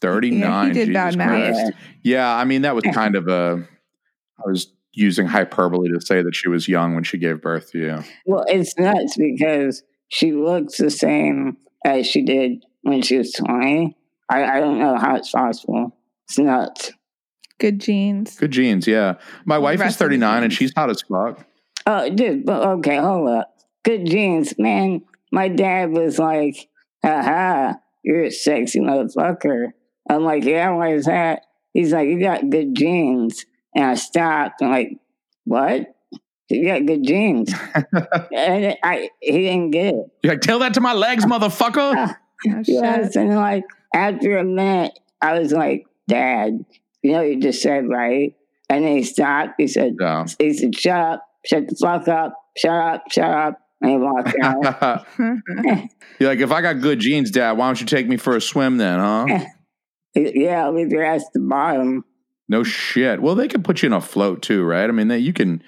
[0.00, 0.40] 39.
[0.40, 1.54] Yeah, he did Jesus math.
[1.54, 1.72] Christ.
[2.02, 3.66] Yeah, I mean that was kind of a.
[4.38, 7.78] I was using hyperbole to say that she was young when she gave birth to
[7.78, 8.02] you.
[8.26, 13.96] Well, it's nuts because she looks the same as she did when she was 20.
[14.28, 15.96] I, I don't know how it's possible.
[16.28, 16.92] It's nuts.
[17.58, 18.36] Good genes.
[18.38, 19.14] Good genes, yeah.
[19.44, 21.44] My Well, wife is rest of the 39 and she's hot as fuck.
[21.86, 23.54] Oh, dude, but okay, hold up.
[23.84, 25.02] Good genes, man.
[25.32, 26.68] My dad was like,
[27.04, 29.72] haha, you're a sexy motherfucker.
[30.08, 31.42] I'm like, yeah, why is that?
[31.72, 33.44] He's like, you got good genes.
[33.74, 34.62] And I stopped.
[34.62, 34.98] I'm like,
[35.44, 35.94] what?
[36.48, 37.52] You got good genes.
[38.32, 40.06] and I, he didn't get it.
[40.22, 42.16] You're like, tell that to my legs, motherfucker.
[42.48, 46.64] Oh, Yes, and like after a minute, I was like, Dad,
[47.02, 48.34] you know, you just said right.
[48.70, 49.56] And then he stopped.
[49.58, 50.24] He said, Yeah.
[50.38, 53.60] he said, shut up, shut the fuck up, shut up, shut up.
[53.82, 55.06] And he walked out.
[56.18, 58.40] You're like, if I got good genes, Dad, why don't you take me for a
[58.40, 59.26] swim then, huh?
[60.14, 62.04] Yeah, leave your ass to the bottom.
[62.48, 63.22] No shit.
[63.22, 64.88] Well, they can put you in a float too, right?
[64.88, 65.62] I mean, they, you can,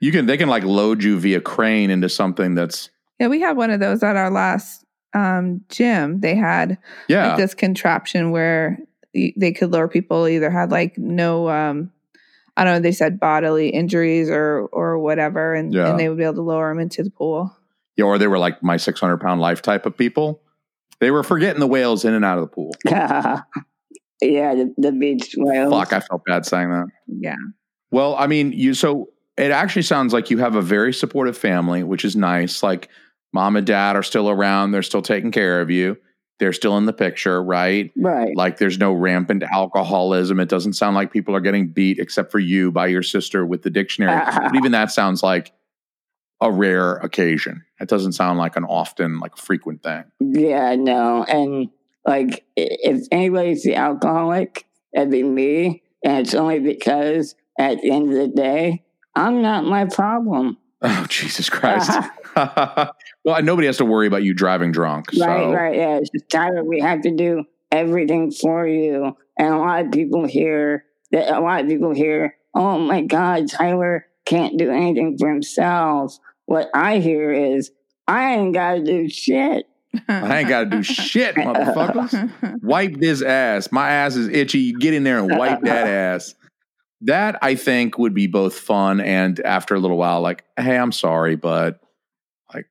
[0.00, 3.56] you can, they can like load you via crane into something that's, yeah, we had
[3.56, 6.20] one of those at our last um, gym.
[6.20, 7.28] They had yeah.
[7.28, 8.78] like this contraption where
[9.14, 11.90] they could lower people either had like no um
[12.58, 15.90] I don't know, they said bodily injuries or or whatever and, Yeah.
[15.90, 17.56] and they would be able to lower them into the pool.
[17.96, 20.42] yeah, or they were like my 600 pound life type of people.
[21.00, 22.72] They were forgetting the whales in and out of the pool.
[24.20, 25.72] yeah, the, the beach whales.
[25.72, 26.86] Fuck, I felt bad saying that.
[27.06, 27.36] Yeah.
[27.90, 31.82] Well, I mean, you so it actually sounds like you have a very supportive family,
[31.84, 32.62] which is nice.
[32.62, 32.88] Like
[33.32, 35.96] mom and dad are still around, they're still taking care of you.
[36.40, 37.90] They're still in the picture, right?
[37.96, 38.36] Right.
[38.36, 40.38] Like there's no rampant alcoholism.
[40.38, 43.62] It doesn't sound like people are getting beat except for you by your sister with
[43.62, 44.20] the dictionary.
[44.24, 45.52] but even that sounds like
[46.40, 47.64] a rare occasion.
[47.80, 50.04] It doesn't sound like an often, like frequent thing.
[50.20, 51.24] Yeah, no.
[51.24, 51.70] And
[52.08, 55.82] like, if anybody's the alcoholic, that'd be me.
[56.02, 58.82] And it's only because at the end of the day,
[59.14, 60.56] I'm not my problem.
[60.80, 61.90] Oh, Jesus Christ.
[62.36, 65.10] well, nobody has to worry about you driving drunk.
[65.10, 65.26] So.
[65.26, 65.76] Right, right.
[65.76, 65.96] Yeah.
[65.96, 69.16] It's just Tyler, we have to do everything for you.
[69.36, 73.48] And a lot of people here, that a lot of people here, oh my God,
[73.48, 76.16] Tyler can't do anything for himself.
[76.46, 77.72] What I hear is,
[78.06, 79.66] I ain't got to do shit.
[80.08, 82.62] I ain't got to do shit, motherfuckers.
[82.62, 83.72] Wipe this ass.
[83.72, 84.72] My ass is itchy.
[84.72, 86.34] Get in there and wipe that ass.
[87.02, 90.90] That I think would be both fun and after a little while, like, hey, I'm
[90.92, 91.80] sorry, but
[92.52, 92.66] like,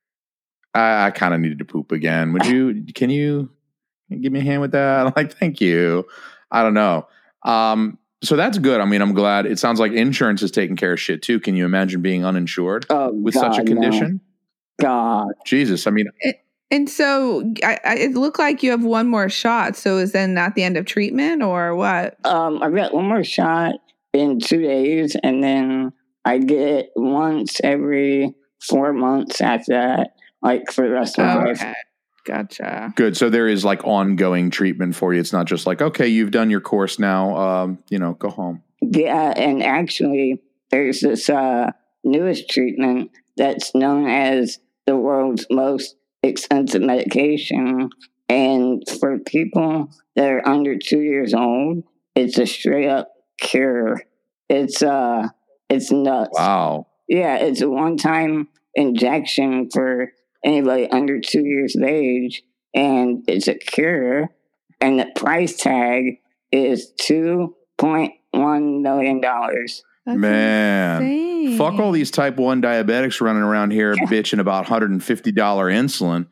[0.74, 2.34] I, I kind of needed to poop again.
[2.34, 2.86] Would you?
[2.94, 3.50] Can you
[4.10, 5.00] give me a hand with that?
[5.08, 6.06] I'm like, thank you.
[6.52, 7.08] I don't know.
[7.44, 8.82] Um, so that's good.
[8.82, 9.46] I mean, I'm glad.
[9.46, 11.40] It sounds like insurance is taking care of shit too.
[11.40, 13.72] Can you imagine being uninsured Oh, with God, such a no.
[13.80, 14.22] condition?
[14.82, 15.28] God.
[15.46, 15.88] Jesus.
[15.88, 16.08] I mean,
[16.70, 19.76] and so I, I, it looked like you have one more shot.
[19.76, 22.18] So is then that the end of treatment or what?
[22.26, 23.76] Um, I've got one more shot
[24.14, 25.94] in two days, and then
[26.26, 30.10] I get it once every four months after that,
[30.42, 31.76] like for the rest of my life.
[32.26, 32.92] Gotcha.
[32.98, 33.16] Good.
[33.16, 35.22] So there is like ongoing treatment for you.
[35.22, 37.38] It's not just like, okay, you've done your course now.
[37.38, 38.64] Um, you know, go home.
[38.82, 41.72] Yeah, and actually, there's this uh,
[42.04, 45.96] newest treatment that's known as the world's most
[46.28, 47.90] expensive medication.
[48.30, 51.84] And for people that are under two years old,
[52.16, 53.10] it's a straight up
[53.40, 54.02] cure.
[54.50, 55.30] It's uh,
[55.70, 56.32] it's nuts.
[56.34, 56.88] Wow.
[57.08, 60.12] Yeah, it's a one time injection for
[60.44, 64.30] anybody under two years of age, and it's a cure.
[64.82, 66.20] and the price tag
[66.52, 69.84] is two point one million dollars.
[70.06, 71.27] Man, insane.
[71.58, 74.06] Fuck all these type 1 diabetics running around here Yeah.
[74.06, 76.28] bitching about $150 insulin.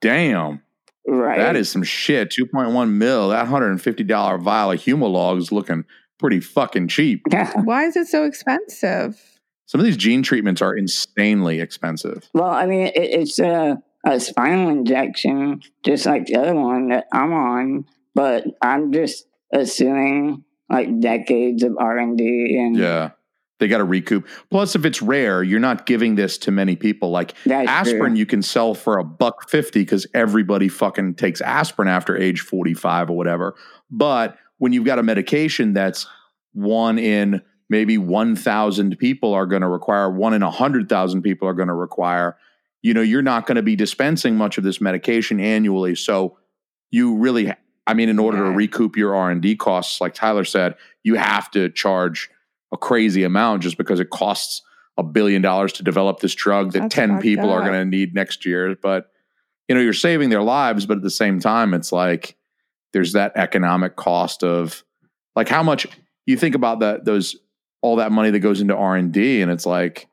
[0.00, 0.62] Damn.
[1.06, 1.38] Right.
[1.38, 2.30] That is some shit.
[2.30, 3.30] 2.1 mil.
[3.30, 5.84] That $150 vial of Humalog is looking
[6.20, 7.22] pretty fucking cheap.
[7.64, 9.20] Why is it so expensive?
[9.66, 12.28] Some of these gene treatments are insanely expensive.
[12.34, 17.06] well, I mean, it, it's a, a spinal injection, just like the other one that
[17.12, 23.10] I'm on, but I'm just assuming like decades of R and D and Yeah.
[23.58, 24.26] They got to recoup.
[24.50, 27.10] Plus, if it's rare, you're not giving this to many people.
[27.10, 28.18] Like that's aspirin, true.
[28.18, 33.10] you can sell for a buck fifty because everybody fucking takes aspirin after age 45
[33.10, 33.54] or whatever.
[33.90, 36.06] But when you've got a medication that's
[36.52, 41.68] one in maybe 1,000 people are going to require, one in 100,000 people are going
[41.68, 42.36] to require,
[42.82, 45.94] you know, you're not going to be dispensing much of this medication annually.
[45.94, 46.36] So
[46.90, 47.52] you really,
[47.86, 51.70] I mean, in order to recoup your R&D costs, like Tyler said, you have to
[51.70, 52.30] charge
[52.72, 54.62] a crazy amount just because it costs
[54.96, 57.84] a billion dollars to develop this drug that That's 10 fucked people are going to
[57.84, 58.76] need next year.
[58.80, 59.10] But,
[59.68, 62.36] you know, you're saving their lives, but at the same time, it's like
[62.92, 64.84] there's that economic cost of
[65.34, 65.86] like how much
[66.26, 67.36] you think about that, those,
[67.80, 70.08] all that money that goes into R&D and it's like,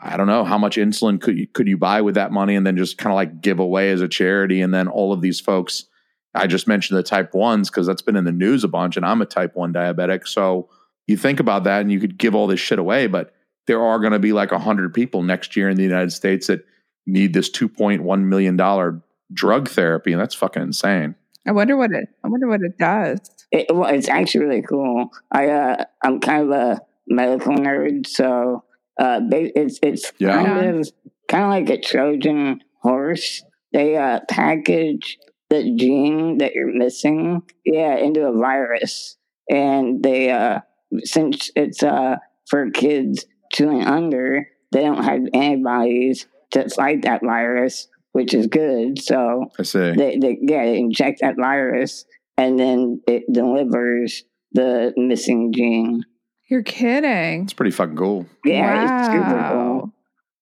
[0.00, 2.66] I don't know how much insulin could you, could you buy with that money and
[2.66, 4.60] then just kind of like give away as a charity.
[4.60, 5.86] And then all of these folks,
[6.34, 9.04] I just mentioned the type ones because that's been in the news a bunch and
[9.04, 10.28] I'm a type one diabetic.
[10.28, 10.68] So
[11.08, 13.34] you think about that and you could give all this shit away, but
[13.66, 16.64] there are going to be like 100 people next year in the United States that
[17.06, 20.12] need this $2.1 million drug therapy.
[20.12, 21.14] And that's fucking insane.
[21.46, 22.08] I wonder what it.
[22.24, 23.20] I wonder what it does.
[23.50, 25.08] It, well, it's actually really cool.
[25.32, 28.64] I uh, I'm kind of a medical nerd, so
[29.00, 30.34] uh, it's it's Yeah.
[30.44, 30.88] kind of
[31.28, 33.42] kind of like a Trojan horse.
[33.72, 35.16] They uh, package
[35.48, 39.16] the gene that you're missing, yeah, into a virus,
[39.48, 40.60] and they uh,
[41.04, 42.16] since it's uh
[42.48, 48.46] for kids two and under, they don't have antibodies to fight that virus, which is
[48.46, 49.00] good.
[49.02, 52.04] So I say, they, they yeah they inject that virus
[52.36, 56.04] and then it delivers the missing gene.
[56.50, 57.42] You're kidding.
[57.42, 58.26] it's pretty fucking cool.
[58.44, 59.52] Yeah, it's super Wow.
[59.52, 59.92] cool.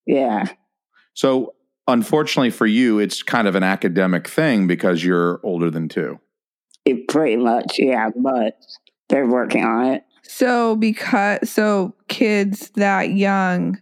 [0.05, 0.45] Yeah,
[1.13, 1.53] So
[1.85, 6.19] unfortunately for you, it's kind of an academic thing because you're older than two.
[6.85, 8.53] it pretty much yeah, but
[9.09, 10.03] they're working on it.
[10.27, 13.79] So because so kids that young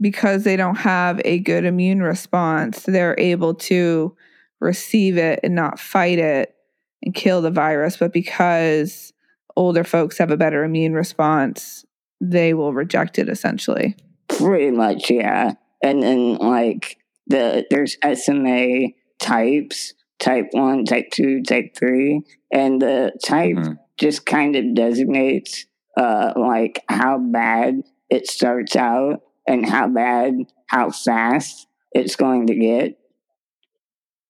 [0.00, 4.14] because they don't have a good immune response, they're able to
[4.60, 6.54] receive it and not fight it
[7.02, 9.12] and kill the virus, but because
[9.56, 11.84] older folks have a better immune response,
[12.20, 13.96] they will reject it essentially.
[14.28, 15.52] Pretty much yeah,
[15.82, 23.12] and then like the there's SMA types, type one, type two, type three, and the
[23.24, 23.78] type Mhm.
[23.98, 27.80] Just kind of designates uh like how bad
[28.10, 30.34] it starts out and how bad
[30.68, 32.98] how fast it's going to get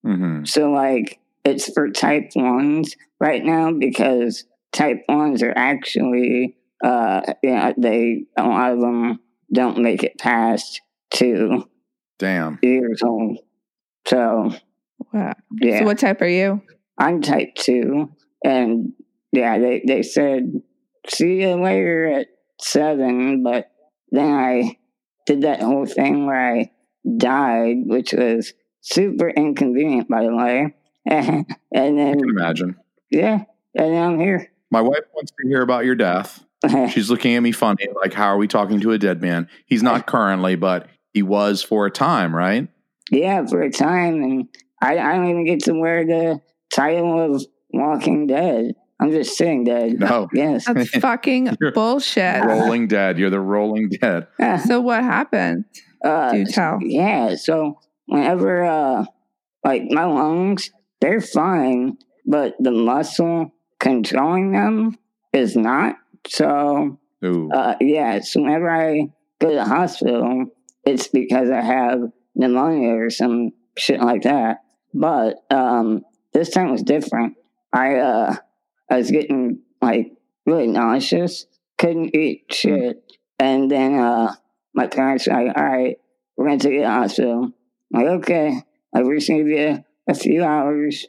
[0.04, 7.20] hmm so like it's for type ones right now because type ones are actually uh
[7.42, 9.18] yeah they a lot of them
[9.52, 11.64] don't make it past two
[12.18, 12.58] Damn.
[12.62, 13.38] years old
[14.06, 14.52] so
[15.12, 15.34] Wow.
[15.60, 16.62] yeah So what type are you?
[16.98, 18.10] I'm type two,
[18.44, 18.92] and
[19.36, 20.52] yeah, they they said
[21.08, 22.28] see you later at
[22.60, 23.70] seven, but
[24.10, 24.78] then I
[25.26, 26.70] did that whole thing where I
[27.16, 30.74] died, which was super inconvenient, by the way.
[31.06, 32.76] and I then can imagine.
[33.10, 33.44] yeah,
[33.74, 34.50] and I'm here.
[34.70, 36.44] My wife wants to hear about your death.
[36.90, 39.48] She's looking at me funny, like, how are we talking to a dead man?
[39.66, 42.68] He's not currently, but he was for a time, right?
[43.10, 44.48] yeah, for a time, and
[44.82, 46.40] I I don't even get to wear the
[46.74, 48.74] title of Walking Dead.
[49.00, 50.00] I'm just sitting dead.
[50.00, 50.28] No.
[50.32, 50.66] Yes.
[50.66, 52.42] That's fucking You're bullshit.
[52.44, 53.18] Rolling dead.
[53.18, 54.26] You're the rolling dead.
[54.66, 55.64] So what happened?
[56.04, 56.78] Uh, Do tell.
[56.82, 59.04] Yeah, so whenever uh
[59.64, 64.98] like my lungs, they're fine, but the muscle controlling them
[65.32, 65.96] is not.
[66.28, 67.50] So Ooh.
[67.52, 69.08] uh yeah, so whenever I
[69.40, 70.46] go to the hospital,
[70.84, 72.00] it's because I have
[72.34, 74.58] pneumonia or some shit like that.
[74.94, 77.34] But um this time was different.
[77.72, 78.36] I uh
[78.90, 80.12] I was getting like
[80.46, 81.46] really nauseous,
[81.78, 83.02] couldn't eat shit.
[83.38, 84.34] And then uh
[84.74, 85.96] my parents were like, all right,
[86.36, 87.50] we're gonna take you to the hospital.
[87.94, 88.62] I'm like, okay.
[88.94, 91.06] I just give you a few hours,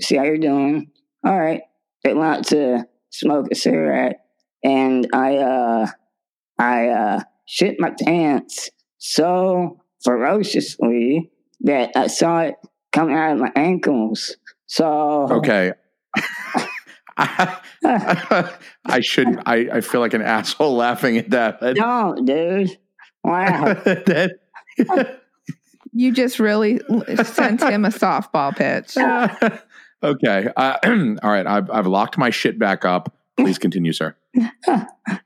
[0.00, 0.90] see how you're doing.
[1.24, 1.62] All right.
[2.04, 4.20] They went out to smoke a cigarette
[4.62, 5.86] and I uh
[6.58, 12.54] I uh shit my pants so ferociously that I saw it
[12.92, 14.36] coming out of my ankles.
[14.66, 15.72] So Okay.
[17.84, 19.40] I shouldn't.
[19.46, 21.60] I, I feel like an asshole laughing at that.
[21.60, 22.78] but- Don't, dude.
[23.22, 23.74] Wow.
[23.74, 24.38] that-
[25.92, 26.80] You just really
[27.24, 28.96] sent him a softball pitch.
[30.02, 30.48] okay.
[30.56, 30.76] Uh,
[31.22, 31.46] all right.
[31.46, 33.14] I've, I've locked my shit back up.
[33.36, 34.14] Please continue, sir.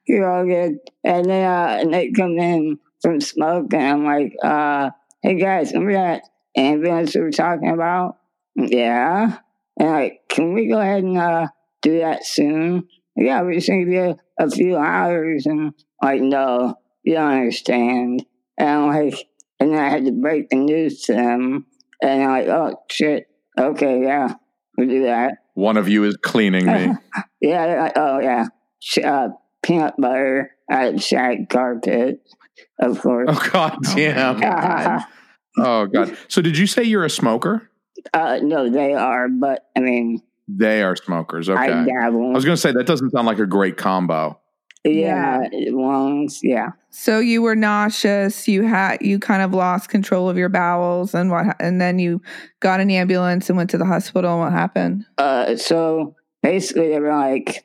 [0.06, 0.78] You're all good.
[1.02, 4.90] And then uh, and they come in from smoke, and I'm like, uh,
[5.22, 6.22] hey guys, remember that
[6.56, 8.16] ambulance we were talking about?
[8.56, 9.38] Yeah.
[9.78, 11.48] And like, can we go ahead and uh,
[11.84, 12.88] do that soon?
[13.16, 15.46] Yeah, we're just gonna be a, a few hours.
[15.46, 15.72] And
[16.02, 16.74] like, no,
[17.04, 18.24] you don't understand.
[18.58, 19.14] And like,
[19.60, 21.66] and then I had to break the news to them.
[22.02, 23.26] And I'm like, oh shit.
[23.56, 24.34] Okay, yeah,
[24.76, 25.38] we'll do that.
[25.54, 26.90] One of you is cleaning me.
[27.40, 28.46] Yeah, like, oh yeah,
[29.04, 29.28] uh,
[29.62, 32.20] peanut butter out of shag carpet,
[32.80, 33.28] of course.
[33.30, 34.42] Oh, God damn.
[34.42, 35.00] uh,
[35.58, 36.16] Oh, God.
[36.28, 37.70] So, did you say you're a smoker?
[38.12, 41.48] Uh, no, they are, but I mean, They are smokers.
[41.48, 41.60] Okay.
[41.60, 44.38] I I was going to say, that doesn't sound like a great combo.
[44.84, 46.40] yeah, lungs.
[46.42, 48.46] Yeah, So you were nauseous.
[48.46, 51.56] You had you kind of lost control of your bowels, and what?
[51.58, 52.20] And then you
[52.60, 54.32] got an ambulance and went to the hospital.
[54.32, 55.06] And what happened?
[55.16, 57.64] Uh, so basically, they were like,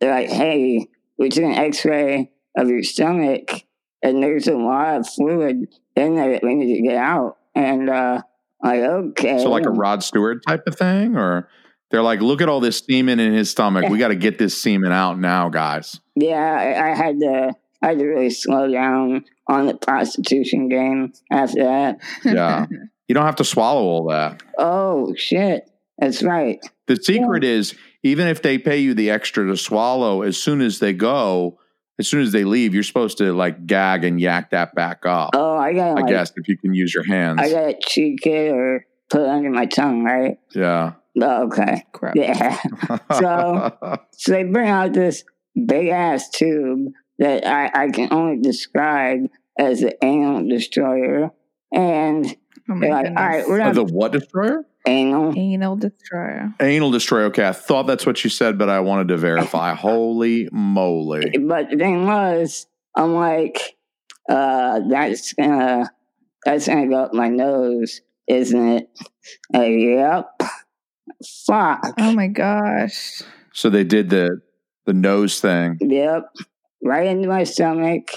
[0.00, 0.86] they're like, hey,
[1.18, 3.64] we took an X-ray of your stomach,
[4.02, 5.66] and there's a lot of fluid
[5.96, 7.36] in there that we need to get out.
[7.54, 8.22] And uh,
[8.62, 11.14] like, okay, So, like a Rod Stewart type of thing?
[11.16, 11.46] Or
[11.94, 13.88] they're like, look at all this semen in his stomach.
[13.88, 16.00] We got to get this semen out now, guys.
[16.16, 17.54] Yeah, I, I had to.
[17.80, 22.00] I had to really slow down on the prostitution game after that.
[22.24, 22.66] Yeah.
[23.08, 24.42] you don't have to swallow all that.
[24.58, 26.58] Oh shit, that's right.
[26.88, 30.80] The secret is even if they pay you the extra to swallow, as soon as
[30.80, 31.60] they go,
[32.00, 35.30] as soon as they leave, you're supposed to like gag and yak that back up.
[35.34, 35.90] Oh, I gotta.
[35.90, 37.38] I like, guess if you can use your hands.
[37.40, 40.38] I gotta cheek it or put it under my tongue, right?
[40.54, 40.94] yeah.
[41.20, 41.84] Oh, okay.
[41.92, 42.14] Gross.
[42.16, 42.58] Yeah.
[43.12, 45.24] So- So they bring out this
[45.66, 51.30] big ass tube that I, I can only describe as an anal destroyer,
[51.72, 52.26] and
[52.68, 54.64] Oh they're like, all right, we're Oh, the what destroyer?
[54.86, 55.32] anal.
[55.36, 56.52] Anal destroyer.
[56.60, 57.24] Anal destroyer.
[57.26, 59.74] Okay, I thought that's what you said, but I wanted to verify.
[59.74, 61.30] Holy moly.
[61.38, 63.76] But the thing was, I'm like,
[64.28, 65.90] uh, that's gonna
[66.44, 68.88] that's gonna go up my nose, isn't it?
[69.54, 70.30] Uh, yep.
[71.46, 71.84] Fuck.
[71.98, 73.22] Oh my gosh.
[73.52, 74.40] So they did the
[74.86, 75.78] the nose thing.
[75.80, 76.24] Yep.
[76.82, 78.10] Right into my stomach.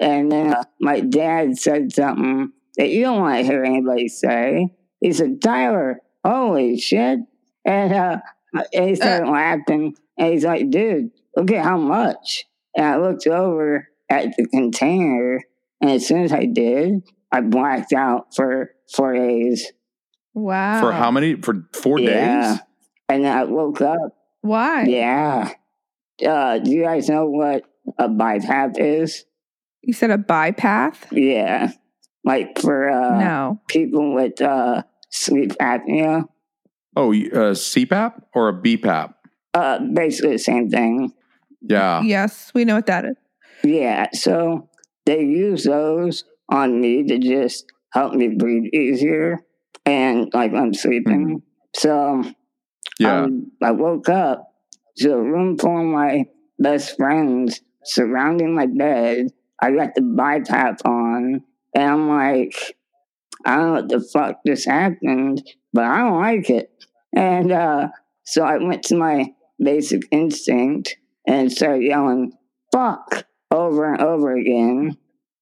[0.00, 4.68] And then uh, my dad said something that you don't want to hear anybody say.
[5.00, 7.20] He said, Tyler, holy shit.
[7.64, 8.18] And, uh,
[8.72, 9.96] and he started laughing.
[10.16, 12.44] And he's like, dude, look at how much.
[12.76, 15.40] And I looked over at the container.
[15.80, 19.72] And as soon as I did, I blacked out for four days.
[20.34, 20.80] Wow.
[20.80, 21.36] For how many?
[21.36, 22.52] For four Yeah.
[22.52, 22.60] days?
[23.08, 24.16] And I woke up.
[24.40, 24.84] Why?
[24.84, 25.52] Yeah.
[26.26, 27.64] Uh, do you guys know what
[27.98, 29.24] a BiPAP is?
[29.82, 30.96] You said a bypath?
[31.10, 31.72] Yeah.
[32.24, 33.60] Like for uh, no.
[33.68, 36.24] people with uh, sleep apnea.
[36.96, 39.14] Oh, y- uh, CPAP or a BPAP?
[39.54, 41.12] Uh, basically the same thing.
[41.60, 42.02] Yeah.
[42.02, 43.16] Yes, we know what that is.
[43.64, 44.06] Yeah.
[44.12, 44.68] So
[45.04, 49.40] they use those on me to just help me breathe easier
[49.86, 51.42] and like I'm sleeping.
[51.74, 52.22] So
[52.98, 53.22] Yeah.
[53.24, 54.52] um, I woke up
[54.98, 56.26] to a room full of my
[56.58, 59.28] best friends surrounding my bed.
[59.60, 61.42] I got the BiPAP on,
[61.74, 62.54] and I'm like,
[63.44, 66.70] I don't know what the fuck just happened, but I don't like it.
[67.14, 67.88] And uh,
[68.24, 72.32] so I went to my basic instinct and started yelling,
[72.72, 74.96] fuck, over and over again.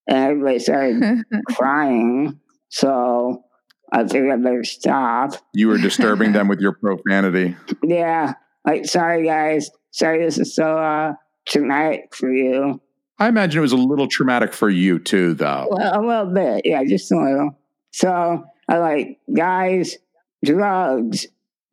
[0.07, 2.41] And everybody started crying.
[2.68, 3.45] So
[3.93, 5.32] I figured I better stop.
[5.53, 7.57] You were disturbing them with your profanity.
[7.82, 8.34] Yeah.
[8.66, 9.70] Like, sorry guys.
[9.91, 11.14] Sorry this is so uh
[11.49, 12.80] traumatic for you.
[13.18, 15.68] I imagine it was a little traumatic for you too, though.
[15.70, 16.62] Well, a little bit.
[16.64, 17.59] Yeah, just a little.
[17.93, 19.97] So I like, guys,
[20.45, 21.26] drugs.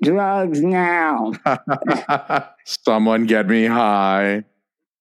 [0.04, 1.32] Drugs now.
[2.66, 4.44] Someone get me high.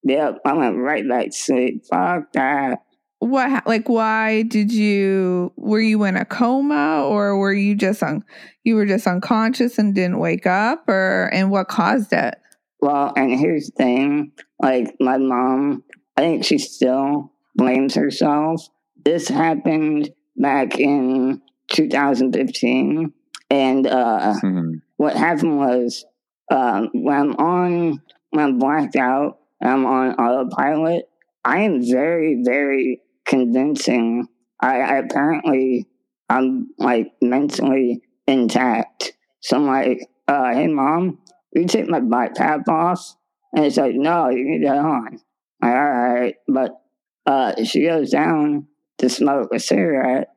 [0.05, 1.85] Yep, I went right back to sleep.
[1.87, 2.83] Fuck that.
[3.31, 8.25] What like why did you were you in a coma or were you just on
[8.65, 12.37] you were just unconscious and didn't wake up or and what caused it?
[12.81, 14.33] Well, and here's the thing.
[14.61, 15.83] Like my mom,
[16.17, 18.69] I think she still blames herself.
[19.05, 23.13] This happened back in 2015.
[23.51, 24.83] And uh Mhm.
[24.97, 26.05] what happened was
[26.51, 31.09] um, when I'm on, when I'm blacked out, and I'm on autopilot,
[31.45, 34.29] I am very, very convincing.
[34.61, 35.87] I, I apparently,
[36.29, 39.13] I'm like mentally intact.
[39.41, 41.19] So I'm like, uh, hey, mom,
[41.55, 43.17] you take my BiPAP off?
[43.53, 45.21] And it's like, no, you need that on.
[45.63, 46.35] Like, all right.
[46.49, 46.81] But
[47.27, 48.69] uh, she goes down
[48.99, 50.29] to smoke a cigarette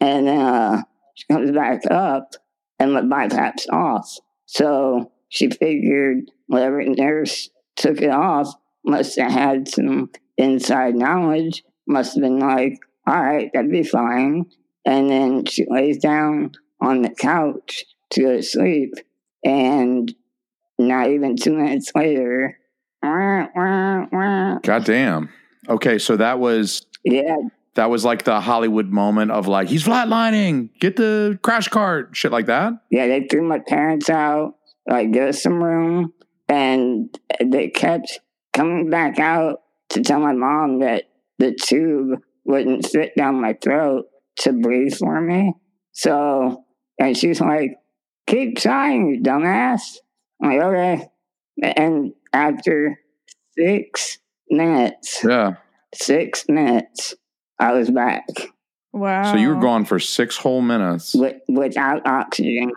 [0.00, 0.82] and then uh,
[1.14, 2.34] she comes back up
[2.78, 4.16] and my BiPAP's off.
[4.46, 12.14] So she figured whatever nurse took it off must have had some inside knowledge, must
[12.14, 14.46] have been like, all right, that'd be fine.
[14.84, 18.94] And then she lays down on the couch to go to sleep.
[19.44, 20.14] And
[20.78, 22.58] not even two minutes later,
[23.02, 24.58] wah, wah, wah.
[24.62, 25.30] Goddamn.
[25.68, 27.36] Okay, so that was yeah,
[27.74, 32.32] that was like the Hollywood moment of like he's flatlining, get the crash cart, shit
[32.32, 32.72] like that.
[32.90, 34.54] yeah, they threw my parents out,
[34.88, 36.12] like, give us some room.
[36.48, 38.20] And they kept
[38.54, 41.07] coming back out to tell my mom that
[41.38, 44.06] the tube wouldn't fit down my throat
[44.40, 45.54] to breathe for me.
[45.92, 46.64] So,
[46.98, 47.76] and she's like,
[48.26, 49.80] keep trying, you dumbass.
[50.42, 51.08] I'm like, okay.
[51.62, 52.98] And after
[53.58, 54.18] six
[54.50, 55.54] minutes, Yeah.
[55.94, 57.14] six minutes,
[57.58, 58.24] I was back
[58.92, 59.32] Wow.
[59.32, 61.14] So you were gone for six whole minutes.
[61.14, 62.70] with, without oxygen.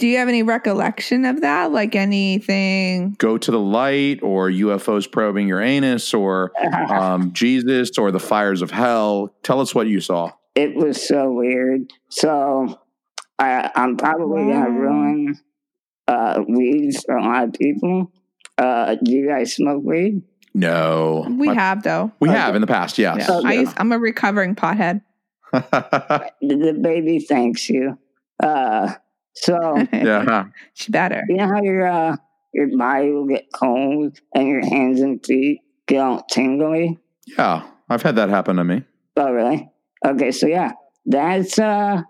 [0.00, 1.72] Do you have any recollection of that?
[1.72, 3.14] Like anything?
[3.18, 6.52] Go to the light, or UFOs probing your anus, or
[6.90, 9.34] um, Jesus, or the fires of hell.
[9.42, 10.32] Tell us what you saw.
[10.54, 11.92] it was so weird.
[12.08, 12.80] So
[13.38, 15.38] I, I'm probably gonna ruin
[16.08, 18.10] uh, weed for a lot of people.
[18.58, 20.22] Uh, do you guys smoke weed?
[20.54, 22.10] No, We My- have though.
[22.20, 22.36] we Okay.
[22.38, 22.98] have in the past.
[22.98, 23.18] Yes.
[23.20, 23.26] Yeah.
[23.30, 25.02] Oh, I used, I'm a recovering pothead.
[25.52, 27.98] The, the baby thanks you.
[28.42, 28.94] Uh,
[29.34, 30.44] so yeah.
[30.74, 31.22] she better.
[31.28, 32.16] you know how your uh,
[32.52, 36.98] your body will get cold and your hands and feet get all tingly.
[37.26, 37.66] Yeah.
[37.88, 38.84] I've had that happen to me.
[39.16, 39.68] Oh, really?
[40.06, 40.72] Okay, so yeah,
[41.06, 42.02] that's uh,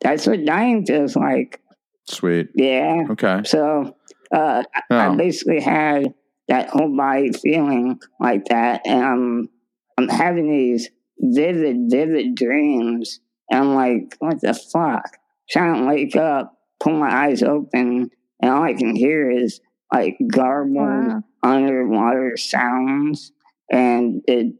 [0.00, 1.60] that's what dying feels like.
[2.06, 2.48] Sweet.
[2.54, 3.04] Yeah.
[3.10, 3.42] Okay.
[3.44, 3.96] So
[4.34, 5.16] uh, I Oh.
[5.16, 6.12] basically had
[6.48, 9.48] that whole body feeling like that, and I'm
[9.96, 10.88] I'm having these
[11.20, 13.20] vivid, vivid dreams,
[13.50, 15.08] and I'm like, what the fuck?
[15.50, 18.10] Trying to wake up, pull my eyes open,
[18.40, 19.60] and all I can hear is
[19.92, 21.22] like garbled Wow.
[21.42, 23.32] underwater sounds,
[23.70, 24.54] and it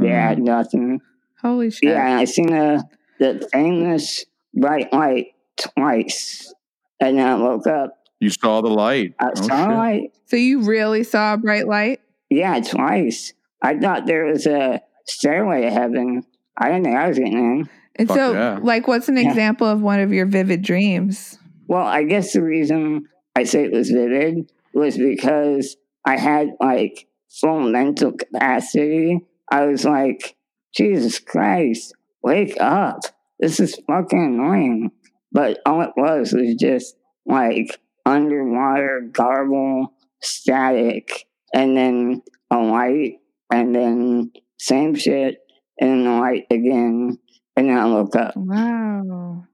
[0.00, 0.38] yeah Mhm.
[0.44, 1.00] nothing.
[1.40, 1.90] Holy shit.
[1.90, 2.84] Yeah, and I seen the
[3.18, 6.52] the famous bright light twice,
[7.00, 7.94] and then I woke up.
[8.20, 9.14] You saw the light.
[9.20, 9.76] I Oh, saw shit.
[9.76, 10.10] light.
[10.26, 12.00] So you really saw a bright light?
[12.30, 13.32] Yeah, twice.
[13.62, 16.22] I thought there was a stairway to heaven.
[16.58, 17.68] I didn't think I was getting in.
[17.96, 18.58] And Fuck so, yeah.
[18.62, 19.28] like, what's an Yeah.
[19.28, 21.38] example of one of your vivid dreams?
[21.68, 27.08] Well, I guess the reason I say it was vivid was because I had like
[27.28, 29.20] full mental capacity.
[29.50, 30.36] I was like,
[30.74, 33.00] Jesus Christ, wake up.
[33.38, 34.92] This is fucking annoying.
[35.32, 36.96] But all it was was just
[37.26, 39.92] like underwater garble,
[40.22, 43.18] static, and then a light,
[43.52, 45.38] and then same shit,
[45.80, 47.18] and light again,
[47.56, 48.36] and then I woke up.
[48.36, 49.44] Wow.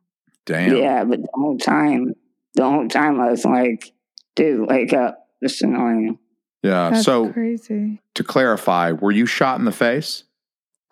[0.46, 0.76] Damn.
[0.76, 2.14] Yeah, but the whole time,
[2.54, 3.92] the whole time I was like,
[4.36, 5.18] dude, wake up.
[5.40, 6.18] This is annoying.
[6.62, 6.90] Yeah.
[6.90, 8.00] That's so crazy.
[8.14, 10.24] to clarify, were you shot in the face?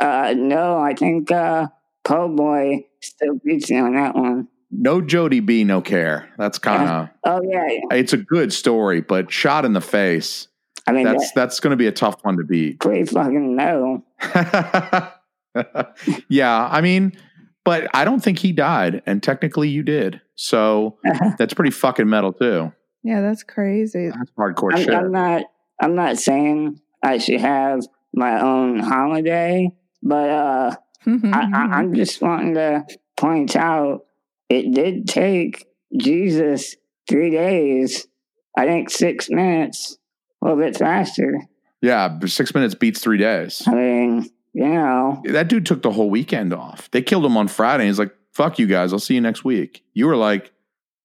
[0.01, 1.69] Uh, no, I think uh,
[2.05, 4.49] Po Boy still beats me on that one.
[4.73, 6.29] No Jody B, no care.
[6.39, 7.67] That's kind of Oh, yeah.
[7.97, 10.47] it's a good story, but shot in the face.
[10.87, 12.81] I mean, That's that's that's going to be a tough one to beat.
[12.81, 14.05] pretty fucking no.
[16.29, 17.13] yeah, I mean,
[17.71, 20.21] but I don't think he died, and technically you did.
[20.35, 20.99] So
[21.39, 22.73] that's pretty fucking metal too.
[23.05, 24.09] Yeah, that's crazy.
[24.09, 24.93] That's hardcore I'm, shit.
[24.93, 25.45] I'm not.
[25.81, 29.71] I'm not saying I should have my own holiday,
[30.03, 32.85] but uh, I, I, I'm just wanting to
[33.17, 34.01] point out
[34.49, 35.65] it did take
[35.97, 36.75] Jesus
[37.09, 38.09] three days.
[38.59, 39.97] I think six minutes,
[40.43, 41.39] a little bit faster.
[41.83, 43.63] yeah, six minutes beats three days.
[43.69, 46.91] I mean, you know, That dude took the whole weekend off.
[46.91, 47.87] They killed him on Friday.
[47.87, 48.93] He's like, "Fuck you guys.
[48.93, 50.53] I'll see you next week." You were like,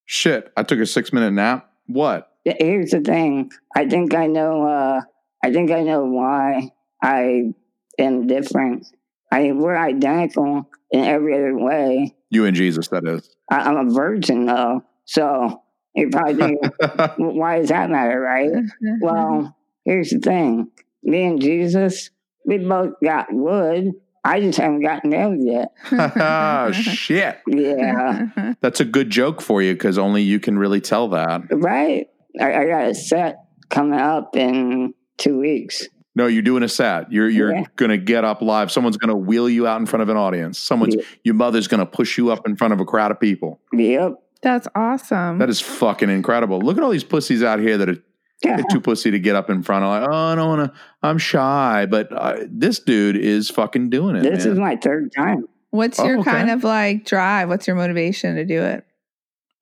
[0.06, 2.32] "Shit, I took a six minute nap." What?
[2.60, 3.52] here's the thing.
[3.76, 4.64] I think I know.
[4.68, 5.02] Uh,
[5.44, 6.72] I think I know why
[7.02, 7.54] I
[8.00, 8.88] am different.
[9.32, 12.16] I mean, we're identical in every other way.
[12.30, 13.36] You and Jesus, that is.
[13.52, 15.62] I, I'm a virgin though, so
[15.96, 16.60] you probably think,
[17.18, 18.52] why does that matter, right?
[19.02, 20.72] Well, here's the thing.
[21.04, 22.10] Me and Jesus,
[22.46, 23.92] we both got wood.
[24.24, 25.72] I just haven't gotten nailed yet.
[25.92, 27.40] oh, Shit.
[27.48, 28.54] Yeah.
[28.62, 31.42] That's a good joke for you because only you can really tell that.
[31.52, 32.08] right?
[32.40, 33.38] I, I got a set
[33.70, 35.88] coming up in two weeks.
[36.16, 37.12] No, you're doing a set.
[37.12, 37.64] You're you're Yeah.
[37.76, 38.72] gonna get up live.
[38.72, 40.58] Someone's gonna wheel you out in front of an audience.
[40.58, 41.02] Someone's Yeah.
[41.24, 43.60] your mother's gonna push you up in front of a crowd of people.
[43.74, 44.14] Yep.
[44.42, 45.40] That's awesome.
[45.40, 46.60] That is fucking incredible.
[46.60, 47.98] Look at all these pussies out here that are
[48.44, 48.62] Yeah.
[48.70, 51.18] too pussy to get up in front of like, oh, I don't want to, I'm
[51.18, 51.86] shy.
[51.90, 54.24] But uh, this dude is fucking doing it.
[54.24, 54.54] This man.
[54.54, 55.46] is my third time.
[55.72, 56.32] What's Oh, your okay.
[56.32, 57.50] kind of like drive?
[57.50, 58.86] What's your motivation to do it?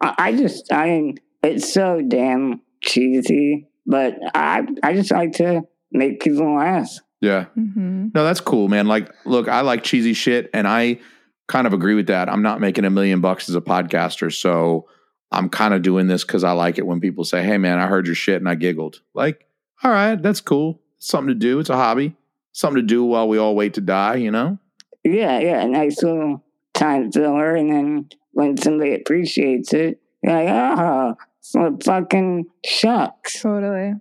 [0.02, 5.62] I, I just, I mean, it's so damn cheesy, but I, I just like to
[5.92, 6.90] make people laugh.
[7.22, 7.46] yeah.
[7.56, 8.88] hmm No, that's cool, man.
[8.88, 11.00] Like, look, I like cheesy shit, and I
[11.48, 12.28] kind of agree with that.
[12.30, 14.88] I'm not making a million bucks as a podcaster, so
[15.34, 17.88] I'm kind of doing this because I like it when people say, "Hey, man, I
[17.88, 19.46] heard your shit and I giggled." Like,
[19.84, 20.82] all right, that's cool.
[21.00, 21.60] Something to do.
[21.60, 22.16] It's a hobby.
[22.52, 24.16] Something to do while we all wait to die.
[24.16, 24.60] You know.
[25.04, 27.56] Yeah, yeah, nice little time filler.
[27.56, 33.42] And then when somebody appreciates it, you're like, oh, so fucking shucks.
[33.42, 33.96] Totally.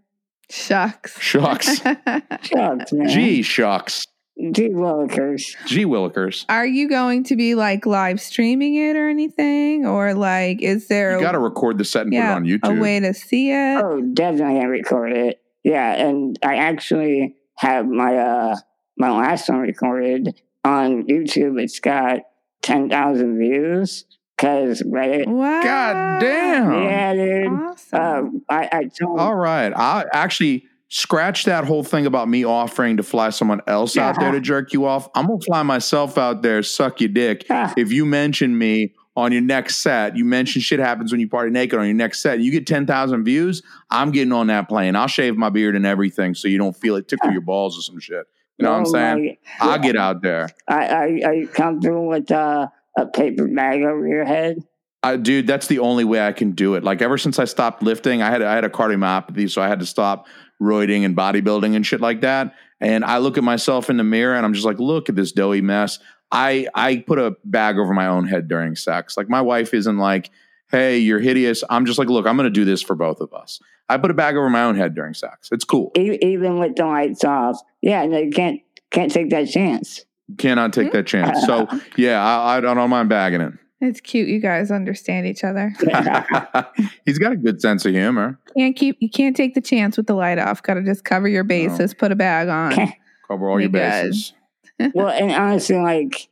[0.49, 1.19] Shucks.
[1.21, 1.79] Shucks.
[2.43, 3.09] Shucks, man.
[3.09, 4.07] Gee, shucks.
[4.51, 5.55] Gee willikers.
[5.67, 6.47] Gee, Willikers.
[6.49, 9.87] Are you going to be like live streaming it or anything?
[9.87, 12.61] Or like, is there You a, got to record the set and yeah, put it
[12.65, 13.77] on a way to see it?
[13.77, 15.43] Oh, definitely I record it.
[15.63, 18.57] Yeah, and I actually have my uh
[18.99, 21.61] my last one recorded on YouTube.
[21.61, 22.21] It's got
[22.63, 24.07] ten thousand views
[24.37, 25.29] because Reddit.
[25.29, 25.63] Wow.
[25.63, 26.83] God damn.
[26.85, 27.47] Yeah, dude.
[27.53, 28.01] Awesome.
[28.01, 29.73] Um, I I told All right.
[29.75, 34.31] I actually scratch that whole thing about me offering to fly someone else out there
[34.31, 35.09] to jerk you off.
[35.15, 37.47] I'm gonna fly myself out there, suck your dick.
[37.49, 41.29] Ah, If you mention me on your next set, you mention shit happens when you
[41.29, 44.95] party naked on your next set, you get 10,000 views, I'm getting on that plane.
[44.95, 47.83] I'll shave my beard and everything so you don't feel it tickle your balls or
[47.83, 48.27] some shit.
[48.59, 49.37] You know what I'm oh saying?
[49.61, 50.51] my- I'll get out there.
[50.69, 52.69] I, I, are you comfortable with uh,
[52.99, 54.59] a paper bag over your head?
[55.03, 56.85] I, dude, that's the only way I can do it.
[56.85, 59.81] Like ever since I stopped lifting, I had I had a cardiomyopathy, so I had
[59.81, 60.29] to stop
[60.63, 62.55] roiding and bodybuilding and shit like that.
[62.81, 65.33] And I look at myself in the mirror and I'm just like, look at this
[65.33, 65.99] doughy mess.
[66.31, 69.17] I I put a bag over my own head during sex.
[69.17, 70.31] Like my wife isn't like,
[70.71, 71.63] hey, you're hideous.
[71.69, 73.61] I'm just like, look, I'm going to do this for both of us.
[73.89, 75.51] I put a bag over my own head during sex.
[75.53, 75.93] It's cool.
[75.95, 77.61] Even with the lights off.
[77.83, 78.61] Yeah, no, you can't
[78.91, 80.05] can't take that chance.
[80.39, 81.45] Cannot take that chance.
[81.45, 83.53] So yeah, I, I don't mind bagging it.
[83.83, 84.29] It's cute.
[84.29, 85.75] You guys understand each other.
[87.05, 88.39] He's got a good sense of humor.
[88.57, 88.97] Can't keep.
[89.01, 90.63] You can't take the chance with the light off.
[90.63, 91.93] Got to just cover your bases.
[91.93, 92.93] Put a bag on.
[93.29, 94.33] Cover all your You guys.
[94.79, 94.93] bases.
[94.95, 96.29] well, and honestly, like,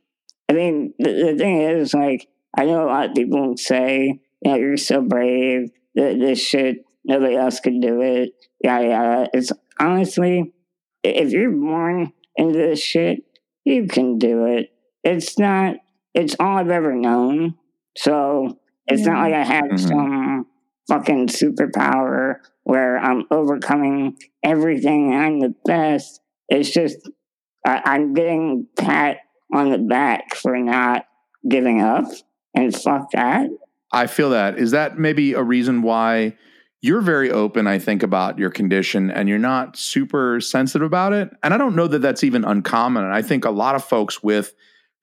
[0.49, 2.27] I mean, the, the thing is, like,
[2.57, 5.71] I know a lot of people say, you know, you're so brave.
[5.95, 8.31] That this shit, nobody else could do it.
[8.63, 9.27] Yeah, yeah.
[9.33, 10.53] It's honestly,
[11.03, 13.23] if you're born into this shit,
[13.65, 14.71] you can do it.
[15.03, 15.77] It's not.
[16.13, 17.55] It's all I've ever known.
[17.97, 18.57] So
[18.87, 19.79] it's not like I have Mhm.
[19.79, 20.45] some
[20.89, 26.21] fucking superpower where I'm overcoming everything and I'm the best.
[26.49, 26.97] It's just
[27.65, 29.17] I, I'm getting pat
[29.53, 31.05] on the back for not
[31.47, 32.05] giving up,
[32.55, 33.49] and fuck that.
[33.93, 34.57] I feel that.
[34.57, 36.35] Is that maybe a reason why
[36.81, 41.29] you're very open, I think, about your condition and you're not super sensitive about it?
[41.43, 43.03] And I don't know that that's even uncommon.
[43.03, 44.53] And I think a lot of folks with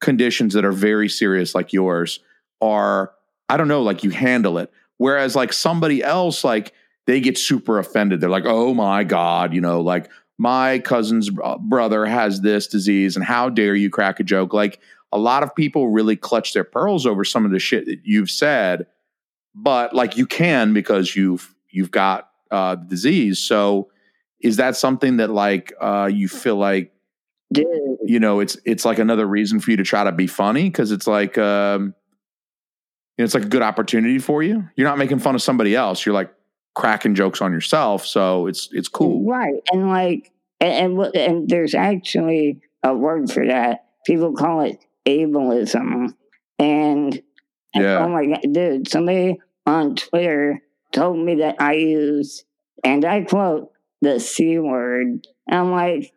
[0.01, 2.21] conditions that are very serious, like yours,
[2.61, 3.13] are,
[3.49, 4.71] I don't know, like you handle it.
[4.97, 6.73] Whereas, like somebody else, like
[7.07, 8.21] they get super offended.
[8.21, 11.31] They're like, oh my God, you know, like my cousin's
[11.61, 14.53] brother has this disease and how dare you crack a joke?
[14.53, 14.81] Like,
[15.13, 18.31] a lot of people really clutch their pearls over some of the shit that you've
[18.31, 18.87] said
[19.55, 23.91] but like you can because you've you've got uh the disease so
[24.41, 26.93] is that something that like uh you feel like
[27.51, 27.67] Dude,
[28.09, 30.91] you know it's it's like another reason for you to try to be funny because
[30.93, 31.95] it's like um
[33.17, 35.75] you know, it's like a good opportunity for you you're not making fun of somebody
[35.77, 36.33] else you're like
[36.75, 39.61] cracking jokes on yourself so it's it's cool right?
[39.73, 43.87] And like, and and, and there's actually a word for that.
[44.07, 46.15] People call it ableism,
[46.59, 47.23] and
[47.75, 47.99] Yeah.
[48.05, 48.89] oh my god, dude!
[48.89, 52.45] Somebody on Twitter told me that I use,
[52.85, 55.27] and I quote, the c word.
[55.49, 56.13] And I'm like,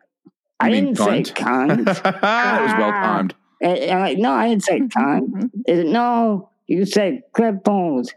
[0.62, 1.84] I didn't say cunt?
[1.84, 2.02] cunt.
[2.20, 3.02] that was well ah.
[3.02, 4.98] timed And, and I'm like, no, I didn't say mm-hmm.
[4.98, 5.44] cunt.
[5.66, 5.88] Is mm-hmm.
[5.88, 8.08] it, no, you said cripples.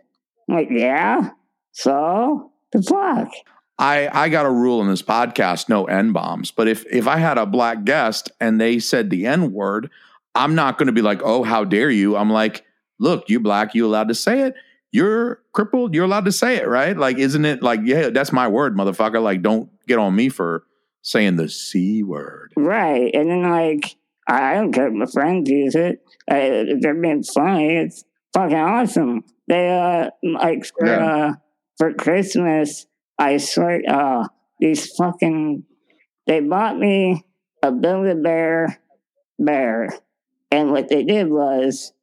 [0.47, 1.31] I'm like, yeah.
[1.71, 3.31] So the fuck.
[3.77, 6.51] I, I got a rule in this podcast, no N bombs.
[6.51, 9.89] But if if I had a black guest and they said the N word,
[10.33, 12.15] I'm not going to be like, oh, how dare you?
[12.15, 12.63] I'm like,
[12.99, 14.55] look, you black, you allowed to say it.
[14.91, 16.95] You're crippled, you're allowed to say it, right?
[16.95, 19.21] Like, isn't it like, yeah, that's my word, motherfucker.
[19.21, 20.63] Like, don't get on me for
[21.05, 22.51] saying the C word.
[22.57, 23.13] Right.
[23.13, 23.95] And then like,
[24.27, 26.01] I don't care if my friends use it.
[26.29, 27.77] Uh, they're being funny.
[27.77, 28.03] It's
[28.33, 29.23] fucking awesome.
[29.47, 31.05] They uh like for Yeah.
[31.05, 31.33] uh
[31.77, 32.87] for Christmas,
[33.19, 34.27] I swear uh
[34.59, 35.63] these fucking
[36.25, 37.23] they bought me
[37.61, 38.79] a Build a Bear
[39.37, 39.89] bear.
[40.51, 41.93] And what they did was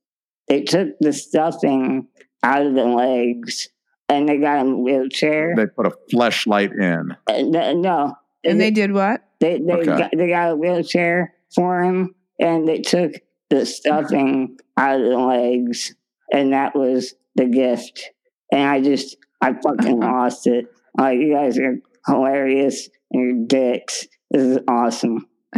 [0.46, 2.07] they took the stuffing
[2.44, 3.68] out of the legs,
[4.09, 5.55] and they got him in a wheelchair.
[5.57, 7.16] They put a fleshlight in.
[7.26, 8.14] Uh, no,
[8.45, 9.22] no, And they did what?
[9.40, 9.86] they they Okay.
[9.86, 13.12] got, they got a wheelchair for him, and they took
[13.51, 15.95] the stuffing out of the legs,
[16.32, 18.11] and that was the gift.
[18.53, 20.66] And I just I fucking lost it.
[20.99, 21.76] Like you guys are
[22.07, 24.07] hilarious and you're dicks.
[24.30, 25.26] This is awesome.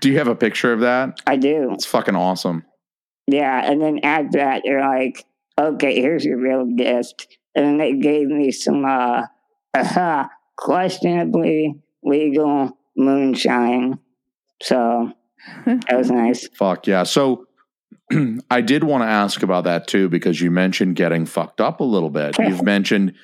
[0.00, 1.20] Do you have a picture of that?
[1.26, 1.70] I do.
[1.72, 2.64] It's fucking awesome.
[3.26, 5.24] Yeah, and then after that, they're like,
[5.58, 9.22] "Okay, here's your real gift," and then they gave me some uh,
[9.74, 10.26] uh
[10.60, 13.98] questionably legal moonshine.
[14.62, 15.12] So
[15.64, 16.46] that was nice.
[16.54, 17.02] Fuck yeah.
[17.04, 17.46] So
[18.50, 21.84] I did want to ask about that too, because you mentioned getting fucked up a
[21.84, 22.38] little bit.
[22.46, 23.14] You've mentioned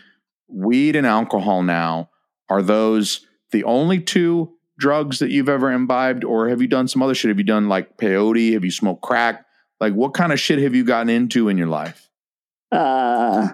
[0.49, 2.11] weed and alcohol now.
[2.49, 7.03] Are those the only two drugs that you've ever imbibed, or have you done some
[7.03, 7.29] other shit?
[7.29, 8.55] Have you done like peyote?
[8.55, 9.45] Have you smoked crack?
[9.81, 12.09] Like what kind of shit have you gotten into in your life?
[12.73, 13.49] Uh,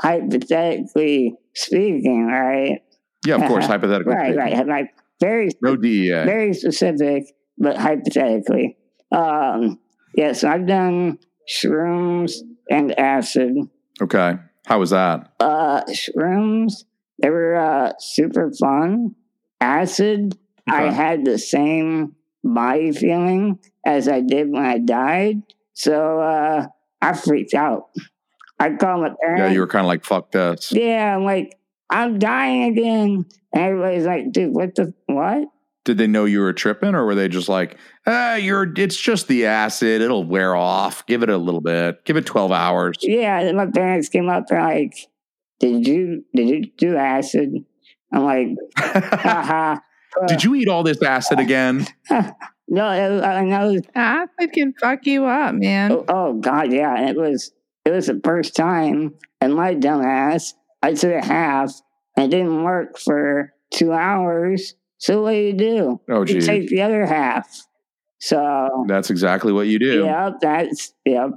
[0.00, 2.80] hypothetically speaking, right?
[3.26, 4.14] Yeah, of course, hypothetically.
[4.14, 4.66] Right, right.
[4.66, 6.24] Like very, No DEA.
[6.24, 7.24] very specific,
[7.58, 8.76] but hypothetically.
[9.12, 9.78] Um,
[10.14, 11.18] yes, I've done
[11.48, 12.32] shrooms
[12.70, 13.54] and acid.
[14.00, 14.34] Okay.
[14.66, 15.32] How was that?
[15.40, 16.84] Uh, shrooms,
[17.22, 19.14] they were uh, super fun.
[19.60, 20.36] Acid,
[20.68, 25.42] I had the same body feeling as I did when I died.
[25.72, 26.66] So uh,
[27.00, 27.90] I freaked out.
[28.58, 30.72] I called my Yeah, you were kind of like, fuck this.
[30.72, 31.58] Yeah, I'm like,
[31.90, 33.26] I'm dying again.
[33.52, 35.48] And everybody's like, dude, what the, what?
[35.84, 37.78] Did they know you were tripping, or were they just like,
[38.08, 38.72] ah, you're?
[38.76, 41.06] It's just the acid; it'll wear off.
[41.06, 42.04] Give it a little bit.
[42.04, 42.96] Give it twelve hours.
[43.02, 44.94] Yeah, and my parents came up and like,
[45.60, 47.50] did you, did you do acid?
[48.12, 49.78] I'm like, haha.
[50.28, 51.86] Did you eat all this acid again?
[52.68, 53.78] No, it, I know.
[53.94, 55.92] Acid can fuck you up, man.
[55.92, 56.96] Oh, oh God, yeah.
[56.96, 57.52] And it was,
[57.84, 60.54] it was the first time, and my dumb ass,
[60.86, 61.72] I took a half,
[62.16, 64.74] and it didn't work for two hours.
[64.98, 66.00] So what do you do?
[66.08, 67.48] Oh, You take the other half.
[68.18, 70.04] So that's exactly what you do.
[70.04, 71.30] Yep, that's yep.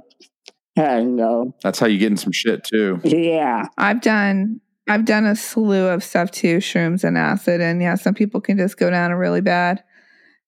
[0.78, 1.48] I know.
[1.48, 3.00] Uh, that's how you get in some shit too.
[3.04, 3.66] Yeah.
[3.76, 8.14] I've done I've done a slew of stuff too, shrooms and acid, and yeah, some
[8.14, 9.82] people can just go down a really bad,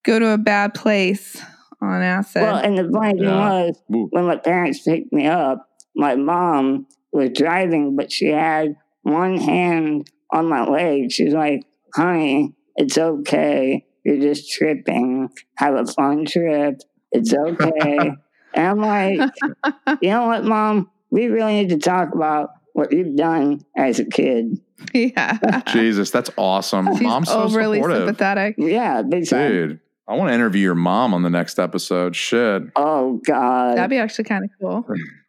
[0.04, 1.42] go to a bad place
[1.80, 2.42] on acid.
[2.42, 3.66] Well, and the funny thing Yeah.
[3.66, 4.06] was, Ooh.
[4.10, 10.10] when my parents picked me up, my mom was driving, but she had one hand
[10.30, 11.10] on my leg.
[11.10, 13.84] She's like, "Honey, it's okay.
[14.04, 15.30] You're just tripping.
[15.56, 16.80] Have a fun trip.
[17.10, 18.12] It's okay."
[18.54, 19.30] and I'm like,
[20.00, 20.90] "You know what, mom?
[21.10, 24.60] We really need to talk about what you've done as a kid."
[24.92, 26.88] yeah, Jesus, that's awesome.
[26.96, 28.56] she's Mom's so overly supportive, sympathetic.
[28.58, 29.50] Yeah, big time.
[29.50, 29.80] dude.
[30.08, 32.16] I want to interview your mom on the next episode.
[32.16, 32.64] Shit.
[32.74, 33.76] Oh God.
[33.76, 34.84] That'd be actually kind of cool.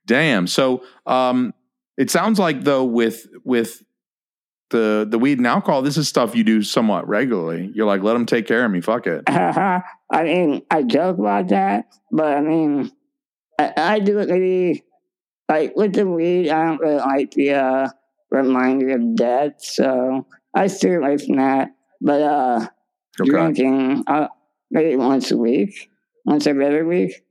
[0.05, 0.47] Damn.
[0.47, 1.53] So, um,
[1.97, 3.83] it sounds like though with with
[4.69, 7.71] the the weed and alcohol, this is stuff you do somewhat regularly.
[7.73, 8.81] You're like, let them take care of me.
[8.81, 9.23] Fuck it.
[9.27, 9.83] I
[10.23, 12.91] mean, I joke about that, but I mean,
[13.59, 14.83] I, I do it maybe
[15.49, 16.49] like with the weed.
[16.49, 17.89] I don't really like the uh,
[18.31, 20.25] reminder of death, so
[20.55, 21.69] I steer away from that.
[22.01, 22.67] But uh,
[23.21, 23.29] Okay.
[23.29, 24.27] drinking uh,
[24.71, 25.89] maybe once a week,
[26.25, 27.23] once every other week.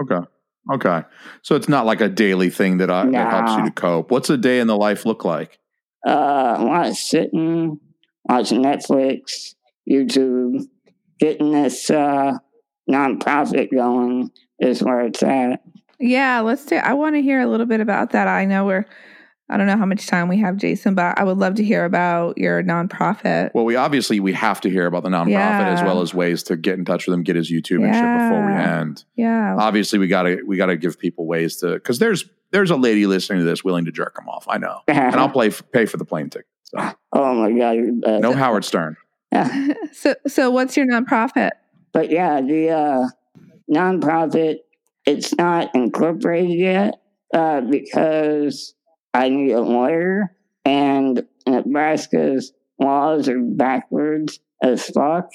[0.00, 0.26] Okay.
[0.72, 1.02] Okay.
[1.42, 4.10] So it's not like a daily thing that, uh, that helps you to cope.
[4.10, 5.58] What's a day in the life look like?
[6.06, 7.80] Uh, a lot of sitting,
[8.24, 9.54] watching Netflix,
[9.90, 10.64] YouTube,
[11.18, 12.32] getting this uh,
[12.90, 15.62] nonprofit going is where it's at.
[15.98, 16.76] Yeah, let's do.
[16.76, 18.28] I want to hear a little bit about that.
[18.28, 18.86] I know we're.
[19.50, 21.84] I don't know how much time we have, Jason, but I would love to hear
[21.86, 23.50] about your nonprofit.
[23.54, 26.56] Well, we obviously we have to hear about the nonprofit as well as ways to
[26.56, 28.80] get in touch with him, get his YouTube and shit before we Yeah.
[28.80, 29.04] end.
[29.16, 33.06] Yeah, Obviously, we gotta we gotta give people ways to because there's there's a lady
[33.06, 34.44] listening to this willing to jerk him off.
[34.48, 36.46] I know, and I'll play pay for the plane ticket.
[36.64, 38.22] So oh my god, you're the best.
[38.22, 38.96] no Howard Stern.
[39.32, 39.72] Yeah.
[39.92, 41.50] so so what's your nonprofit?
[41.92, 43.08] But yeah, the uh,
[43.70, 44.56] nonprofit,
[45.06, 46.94] it's not incorporated yet
[47.32, 48.74] uh, because
[49.14, 50.34] I need a lawyer,
[50.64, 55.30] and Nebraska's laws are backwards as fuck.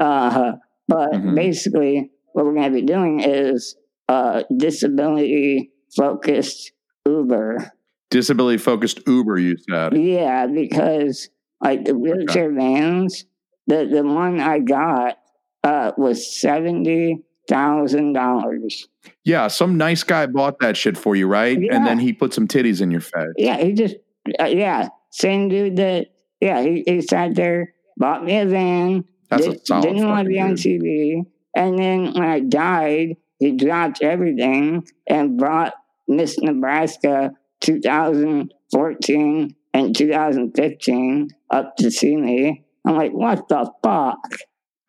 [0.00, 0.52] Uh,
[0.88, 1.34] but Mhm.
[1.34, 3.76] basically, what we're going to be doing is
[4.08, 6.72] uh, disability focused
[7.06, 7.72] Uber.
[8.10, 9.96] Disability focused Uber, you said.
[9.96, 11.30] Yeah, because
[11.62, 13.24] like the wheelchair vans,
[13.66, 15.18] the the one I got
[15.64, 18.88] uh, was seventy thousand dollars.
[19.24, 21.58] Yeah, some nice guy bought that shit for you, right?
[21.60, 21.76] Yeah.
[21.76, 23.34] And then he put some titties in your face.
[23.36, 23.96] Yeah, he just
[24.40, 26.08] uh, yeah, same dude that
[26.40, 29.04] yeah he, he sat there, bought me a van.
[29.28, 30.82] That's a did, solid Didn't want to be on dude.
[30.82, 31.22] TV,
[31.56, 35.74] and then when I died, he dropped everything and brought
[36.06, 42.64] Miss Nebraska 2014 and 2015 up to see me.
[42.84, 44.18] I'm like, what the fuck?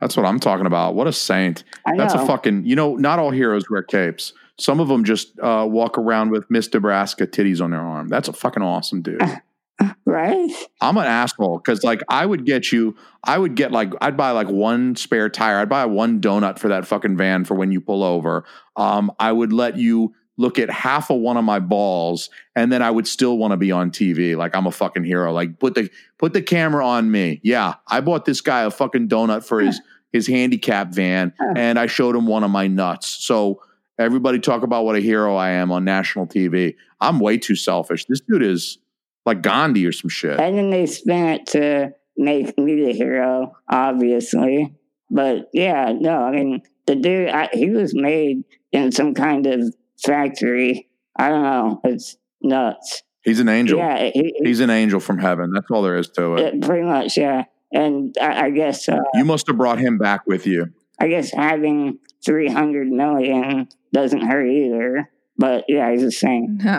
[0.03, 0.95] That's what I'm talking about.
[0.95, 1.63] What a saint.
[1.95, 4.33] That's a fucking, you know, not all heroes wear capes.
[4.59, 8.09] Some of them just uh, walk around with Miss Nebraska titties on their arm.
[8.09, 9.21] That's a fucking awesome dude.
[10.05, 10.51] right?
[10.81, 14.31] I'm an asshole because, like, I would get you, I would get like, I'd buy
[14.31, 15.59] like one spare tire.
[15.59, 18.43] I'd buy one donut for that fucking van for when you pull over.
[18.75, 22.81] Um, I would let you look at half of one of my balls and then
[22.81, 24.35] I would still want to be on TV.
[24.35, 25.31] Like, I'm a fucking hero.
[25.31, 27.39] Like, put the, put the camera on me.
[27.41, 27.75] Yeah.
[27.87, 29.79] I bought this guy a fucking donut for his,
[30.13, 33.07] his handicap van and I showed him one of my nuts.
[33.25, 33.61] So,
[33.99, 36.75] everybody talk about what a hero I am on national TV.
[37.01, 38.05] I'm way too selfish.
[38.05, 38.77] This dude is
[39.25, 40.39] like Gandhi or some shit.
[40.39, 44.73] And then they spin it to make me the hero, obviously.
[45.09, 49.73] But yeah, no, I mean, the dude, I, he was made in some kind of
[50.03, 50.89] factory.
[51.17, 51.81] I don't know.
[51.83, 53.03] It's nuts.
[53.23, 53.77] He's an angel.
[53.77, 55.51] Yeah, he, he- He's an angel from heaven.
[55.53, 56.63] That's all there is to it.
[56.63, 57.43] uh, pretty much, yeah.
[57.73, 60.67] And I, I guess, uh, You must have brought him back with you.
[60.99, 65.09] I guess having 300 million doesn't hurt either.
[65.37, 66.59] But yeah, he's the same.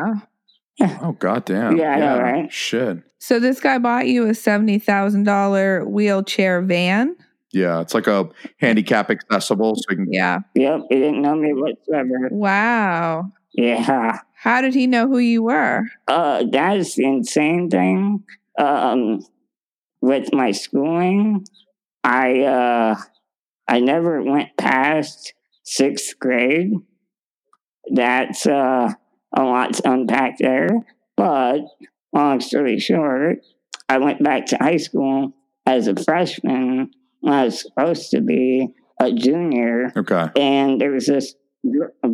[0.80, 0.88] No.
[1.02, 1.76] Oh goddamn.
[1.76, 2.52] Yeah, I know, right?
[2.52, 2.98] Shit.
[3.20, 7.14] So this guy bought you a seventy thousand dollar wheelchair van.
[7.52, 8.28] Yeah, it's like a
[8.58, 10.12] handicap accessible, so you can.
[10.12, 10.40] Yeah.
[10.56, 12.28] Yep, he didn't know me whatsoever.
[12.32, 13.26] Wow.
[13.52, 14.18] Yeah.
[14.34, 15.84] How did he know who you were?
[16.08, 18.24] Uh, that is the insane thing.
[18.58, 19.24] Um,
[20.04, 21.46] with my schooling,
[22.04, 22.96] I uh,
[23.66, 25.32] I never went past
[25.62, 26.72] sixth grade.
[27.90, 28.92] That's uh,
[29.34, 30.68] a lot to unpack there.
[31.16, 31.60] But
[32.12, 33.38] long story short,
[33.88, 35.32] I went back to high school
[35.64, 36.90] as a freshman
[37.20, 38.68] when I was supposed to be
[39.00, 40.26] a junior Okay.
[40.36, 41.34] and there was this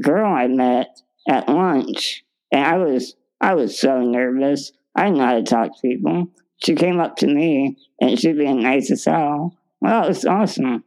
[0.01, 0.86] girl I met
[1.28, 4.70] at lunch, and I was I was so nervous.
[4.95, 6.28] I didn't know how to talk to people.
[6.65, 9.57] She came up to me, and she being nice as hell.
[9.81, 10.85] Well, it was awesome.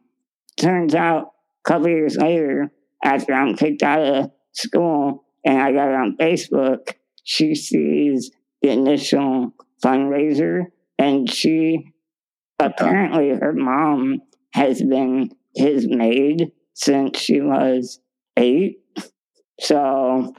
[0.60, 1.32] Turns out,
[1.66, 2.72] a couple years later,
[3.04, 6.94] after I'm kicked out of school, and I got on Facebook,
[7.24, 9.54] she sees the initial
[9.84, 10.68] fundraiser,
[11.00, 11.92] and she
[12.60, 14.22] apparently her mom
[14.54, 18.00] has been his maid since she was
[18.38, 18.80] eight.
[19.60, 20.34] So,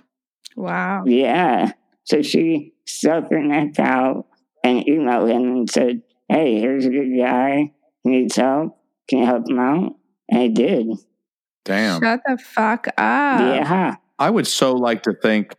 [0.57, 1.05] Wow.
[1.07, 1.73] yeah.
[2.05, 4.27] So she stuck her neck out
[4.65, 7.73] and emailed him and said, Hey, here's a good guy.
[8.03, 8.79] He needs help.
[9.09, 9.95] Can you help him out?
[10.29, 10.87] And he did.
[11.65, 12.03] Damn.
[12.03, 12.95] Shut the fuck up.
[12.97, 13.97] yeah.
[14.19, 15.55] I would so like to think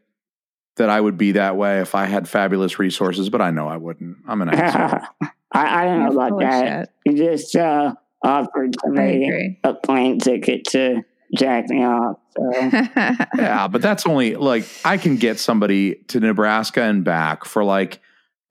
[0.78, 3.78] that I would be that way if I had fabulous resources, but I know I
[3.78, 4.18] wouldn't.
[4.28, 5.00] I'm an asshole.
[5.52, 6.90] I, I don't know about full of that.
[7.06, 7.94] He just uh,
[8.24, 11.04] offered to me a plane ticket to
[11.38, 12.18] jack me off.
[12.36, 12.52] So.
[13.38, 18.02] yeah, but that's only like I can get somebody to Nebraska and back for like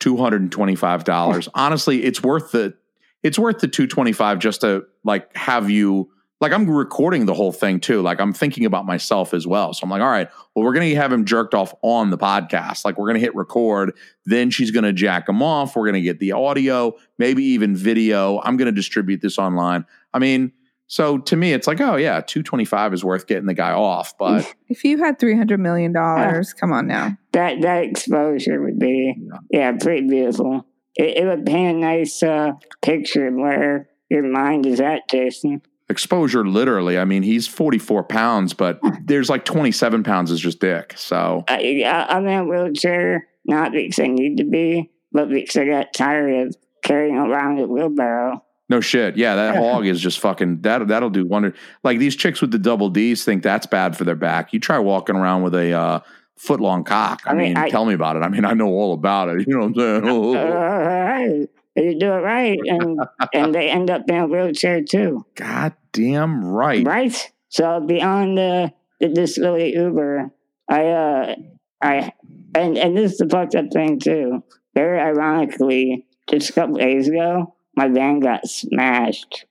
[0.00, 1.48] two hundred and twenty five dollars.
[1.54, 2.74] Honestly, it's worth the
[3.22, 7.34] it's worth the two twenty five just to like have you like I'm recording the
[7.34, 8.02] whole thing too.
[8.02, 9.72] Like I'm thinking about myself as well.
[9.72, 12.84] So I'm like, all right, well, we're gonna have him jerked off on the podcast.
[12.84, 15.74] Like we're gonna hit record, then she's gonna jack him off.
[15.74, 18.40] We're gonna get the audio, maybe even video.
[18.42, 19.86] I'm gonna distribute this online.
[20.12, 20.52] I mean,
[20.86, 23.72] so to me, it's like, oh yeah, two twenty five is worth getting the guy
[23.72, 24.54] off, but.
[24.68, 27.16] if you had three hundred million dollars, come on now.
[27.34, 29.14] That that exposure would be
[29.50, 29.72] yeah.
[29.72, 30.66] pretty beautiful.
[30.96, 35.60] It, it would paint a nice uh, picture of where your mind is at jason.
[35.88, 36.98] Exposure literally.
[36.98, 41.44] I mean he's 44 pounds but there's like 27 pounds is just dick so.
[41.48, 45.66] I, I, i'm in a wheelchair not because i need to be but because i
[45.66, 48.44] got tired of carrying around a wheelbarrow.
[48.70, 49.16] No shit.
[49.16, 52.58] Yeah that hog is just fucking that that'll do wonder like these chicks with the
[52.58, 54.52] double d's think that's bad for their back.
[54.52, 56.00] You try walking around with a uh
[56.36, 57.22] foot long cock.
[57.24, 58.22] I, I mean, mean, I- tell me about it.
[58.22, 59.44] I mean i know all about it.
[59.46, 60.08] You know what i'm saying?
[60.08, 63.00] Oh, uh, you do it right and
[63.34, 65.24] and they end up in a wheelchair too.
[65.34, 66.86] God damn right.
[66.86, 67.32] Right.
[67.48, 70.30] So beyond the, the disability uber
[70.68, 71.34] i uh
[71.82, 72.12] i
[72.54, 74.42] and and this is the fucked up thing too.
[74.74, 79.46] Very ironically just a couple days ago my van got smashed.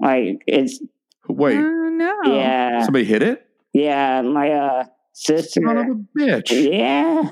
[0.00, 0.80] Like it's
[1.28, 1.58] wait.
[1.58, 2.20] Oh no.
[2.24, 2.82] yeah.
[2.84, 3.46] Somebody hit it?
[3.72, 6.50] Yeah my uh sister son of a bitch.
[6.50, 7.30] Yeah.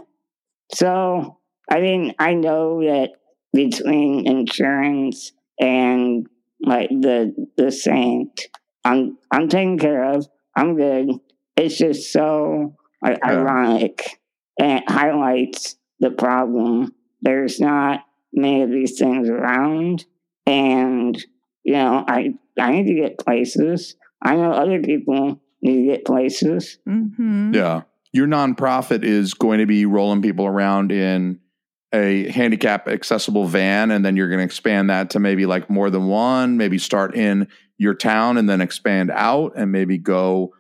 [0.75, 1.39] So
[1.71, 3.11] i mean i know that
[3.53, 6.27] between insurance and
[6.65, 8.49] like the the saint
[8.85, 10.27] i'm i'm taken care of.
[10.57, 11.11] I'm good.
[11.57, 13.31] It's just so like, Yeah.
[13.31, 14.19] ironic.
[14.59, 16.93] And it highlights the problem.
[17.23, 18.01] There's not
[18.33, 20.05] many of these things around.
[20.47, 21.17] And
[21.63, 23.97] you know i i need to get places.
[24.23, 26.79] I know other people need to get places.
[26.85, 27.83] Hmm yeah.
[28.13, 31.39] Your nonprofit is going to be rolling people around in
[31.93, 35.91] a handicap accessible van and then you're going to expand that to maybe like more
[35.91, 37.49] than one maybe start in
[37.79, 40.55] your town and then expand out and maybe go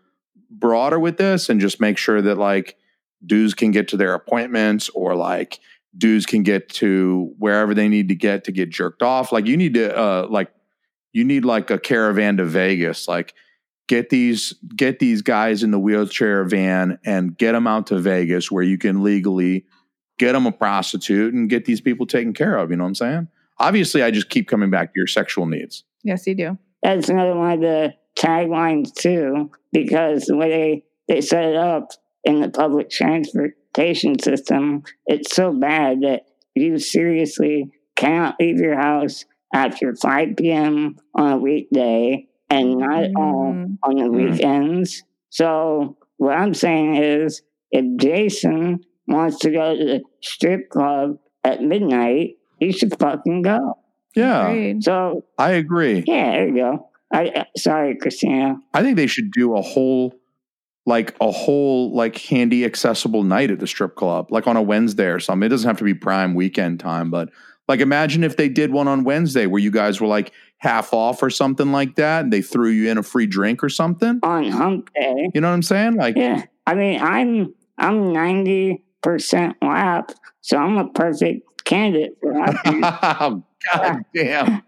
[0.51, 2.77] broader with this and just make sure that like
[3.25, 5.61] dudes can get to their appointments or like
[5.97, 9.33] dudes can get to wherever they need to get to get jerked off.
[9.33, 10.51] Like you need to uh like
[11.13, 13.07] you need like a caravan to Vegas.
[13.07, 13.35] Like
[13.91, 18.49] get these get these guys in the wheelchair van and get them out to Vegas
[18.49, 19.67] where you can legally
[20.17, 22.71] get them a prostitute and get these people taken care of.
[22.71, 23.29] You know what I'm saying?
[23.59, 25.83] Obviously, I just keep coming back to your sexual needs.
[26.05, 26.57] Yes, you do.
[26.85, 30.51] That's another one of the taglines too, because the way
[31.09, 31.91] they, they set it up
[32.23, 39.25] in the public transportation system, it's so bad that you seriously cannot leave your house
[39.53, 40.97] after 5 p.m.
[41.17, 43.79] on a weekday and not at all Mm.
[43.83, 44.33] on the Mm.
[44.33, 45.03] weekends.
[45.31, 51.63] So what I'm saying is if Jason wants to go to the strip club at
[51.63, 53.77] midnight, he should fucking go.
[54.17, 54.83] Yeah, Agreed.
[54.85, 56.03] So I agree.
[56.07, 56.87] yeah, there you go.
[57.13, 58.57] I uh, sorry, Christina.
[58.75, 60.15] I think they should do a whole
[60.87, 65.07] like a whole like handy accessible night at the strip club, like on a Wednesday
[65.07, 65.47] or something.
[65.47, 67.29] It doesn't have to be prime weekend time, but
[67.69, 71.23] like imagine if they did one on Wednesday where you guys were like half off
[71.23, 74.21] or something like that and they threw you in a free drink or something.
[74.23, 75.31] On hump day.
[75.35, 75.95] You know what I'm saying?
[75.97, 76.45] Like Yeah.
[76.67, 83.43] I mean I'm I'm ninety percent lap, so I'm a perfect candidate for that.
[83.73, 84.63] God damn.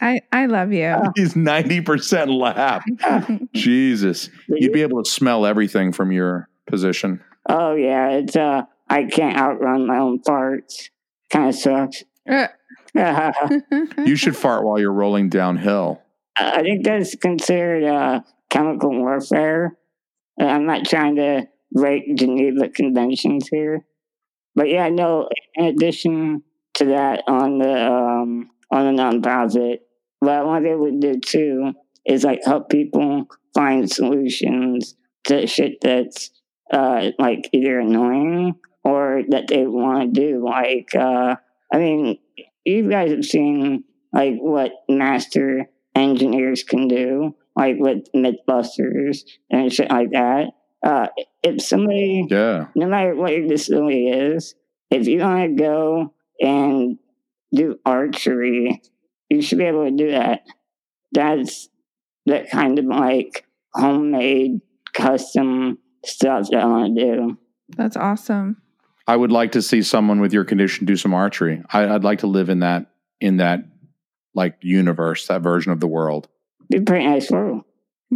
[0.00, 0.96] I, I love you.
[1.16, 2.84] He's 90% lap.
[3.54, 4.30] Jesus.
[4.48, 7.20] You'd be able to smell everything from your position.
[7.48, 10.90] oh yeah, it's uh I can't outrun my own farts.
[11.30, 12.02] Kinda sucks.
[14.06, 16.00] You should fart while you're rolling downhill.
[16.36, 18.20] I think that's considered uh,
[18.50, 19.76] chemical warfare.
[20.38, 23.84] I'm not trying to break Geneva Conventions here,
[24.54, 25.28] but yeah, no.
[25.54, 26.42] In addition
[26.74, 29.78] to that, on the um, on the nonprofit,
[30.20, 31.72] what I want to do too
[32.06, 36.30] is like help people find solutions to shit that's
[36.72, 40.44] uh, like either annoying or that they want to do.
[40.44, 41.36] Like, uh,
[41.72, 42.18] I mean,
[42.64, 49.90] you guys have seen like what master engineers can do, like with Mythbusters and shit
[49.90, 50.48] like that.
[50.82, 51.08] Uh,
[51.42, 52.66] if somebody, Yeah.
[52.74, 54.54] no matter what your disability is,
[54.90, 56.98] if you want to go and
[57.54, 58.82] do archery,
[59.30, 60.42] you should be able to do that.
[61.12, 61.68] That's
[62.26, 64.60] that kind of like homemade,
[64.92, 67.38] custom stuff that I want to do.
[67.76, 68.58] That's awesome.
[69.06, 71.62] I would like to see someone with your condition do some archery.
[71.72, 72.86] I, I'd like to live in that
[73.20, 73.60] in that
[74.34, 76.28] like universe, that version of the world.
[76.70, 77.62] Be pretty nice world.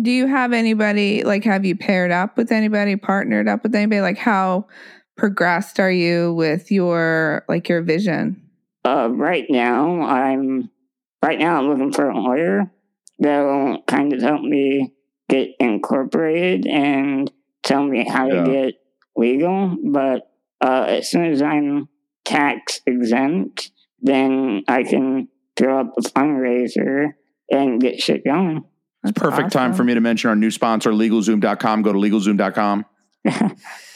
[0.01, 4.01] Do you have anybody like have you paired up with anybody, partnered up with anybody?
[4.01, 4.66] Like how
[5.16, 8.43] progressed are you with your like your vision?
[8.84, 10.70] Uh, right now, I'm
[11.22, 12.70] right now I'm looking for a lawyer
[13.18, 14.93] that will kind of help me
[15.28, 17.30] get incorporated and
[17.62, 18.45] tell me how Yeah.
[18.45, 18.74] to get
[19.16, 19.76] legal.
[19.84, 20.27] But
[20.61, 21.88] uh, as soon as I'm
[22.24, 27.14] tax exempt, then I can throw up a fundraiser
[27.50, 28.64] and get shit going.
[29.02, 31.82] That's Perfect time for me to mention our new sponsor, LegalZoom.com.
[31.82, 32.84] Go to LegalZoom.com.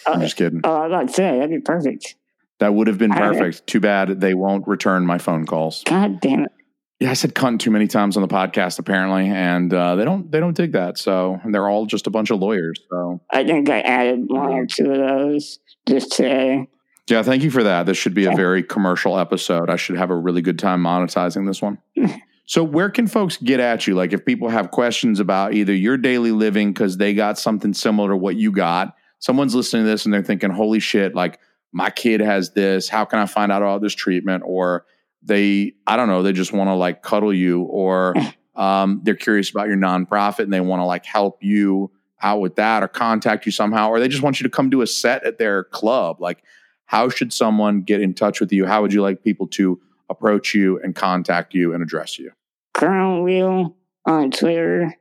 [0.06, 0.60] I'm just kidding.
[0.64, 2.16] Oh, I was about to say that'd be perfect.
[2.60, 3.66] That would have been I- perfect.
[3.66, 5.82] Too bad they won't return my phone calls.
[5.84, 6.52] God damn it!
[7.00, 10.30] Yeah, I said cunt too many times on the podcast apparently, and uh, they don't
[10.30, 10.98] they don't dig that.
[10.98, 12.80] So and they're all just a bunch of lawyers.
[12.90, 15.58] So I think I added one or two of those
[15.88, 16.68] just today.
[17.08, 17.86] yeah, thank you for that.
[17.86, 19.70] This should be a very commercial episode.
[19.70, 21.78] I should have a really good time monetizing this one.
[22.46, 23.94] so where can folks get at you?
[23.94, 28.10] Like if people have questions about either your daily living because they got something similar
[28.10, 31.40] to what you got, someone's listening to this and they're thinking, "Holy shit!" Like
[31.72, 32.88] my kid has this.
[32.88, 34.42] How can I find out about this treatment?
[34.46, 34.84] Or
[35.22, 38.14] they, I don't know, they just want to like cuddle you, or
[38.54, 41.90] um, they're curious about your nonprofit and they want to like help you
[42.22, 44.82] out with that, or contact you somehow, or they just want you to come do
[44.82, 46.20] a set at their club.
[46.20, 46.42] Like,
[46.86, 48.66] how should someone get in touch with you?
[48.66, 52.32] How would you like people to approach you and contact you and address you?
[52.74, 54.94] Colonel Wheel on Twitter.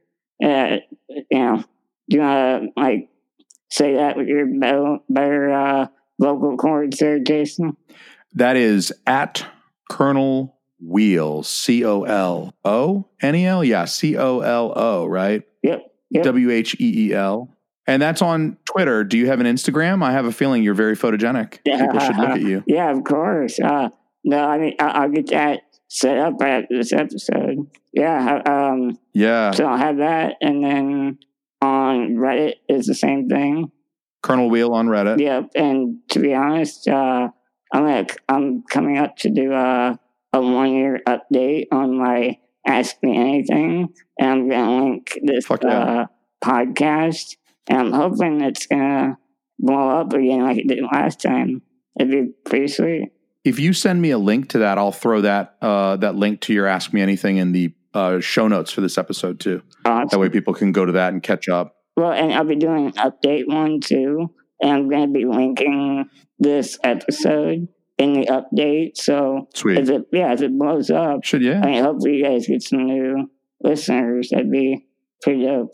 [0.44, 0.78] Uh,
[1.10, 1.64] you know,
[2.10, 3.10] do you want to like
[3.70, 5.88] say that with your better, better uh,
[6.20, 7.78] vocal cords there, Jason?
[8.34, 9.46] That is at
[9.90, 13.64] Colonel Wheel, C O L O N E L.
[13.64, 15.44] Yeah, C O L O, right?
[16.12, 16.24] Yep.
[16.24, 17.50] W H E E L.
[17.88, 19.04] And that's on Twitter.
[19.04, 20.04] Do you have an Instagram?
[20.04, 21.60] I have a feeling you're very photogenic.
[21.66, 22.64] People should look at you.
[22.68, 23.60] Yeah, of course.
[23.60, 23.90] Uh,
[24.24, 27.68] no, I mean, I'll get that set up after this episode.
[27.92, 28.42] Yeah.
[28.46, 29.52] Um, Yeah.
[29.52, 30.36] so I'll have that.
[30.42, 31.18] And then
[31.62, 33.72] on Reddit is the same thing.
[34.22, 35.20] Colonel Wheel on Reddit.
[35.20, 35.50] Yep.
[35.56, 37.30] And to be honest, uh,
[37.74, 40.00] I'm like I'm coming up to do a
[40.34, 43.90] a one year update on my Ask Me Anything,
[44.20, 45.68] and I'm gonna link this yeah.
[45.68, 46.06] uh,
[46.44, 47.36] podcast,
[47.68, 49.18] and I'm hoping it's gonna
[49.60, 51.62] blow up again like it did last time.
[52.00, 53.12] It'd be pretty sweet.
[53.44, 56.54] If you send me a link to that, I'll throw that uh, that link to
[56.54, 59.62] your Ask Me Anything in the uh, show notes for this episode too.
[59.84, 61.76] That way people can go to that and catch up.
[61.98, 66.06] Well, and I'll be doing an update one too, and I'm gonna be linking
[66.40, 67.68] this episode
[68.02, 68.98] in the update.
[68.98, 69.78] So Sweet.
[69.78, 71.62] if it yeah, if it blows up, Should yeah.
[71.64, 73.30] I mean, hopefully you guys get some new
[73.62, 74.30] listeners.
[74.32, 74.86] That'd be
[75.22, 75.72] pretty dope.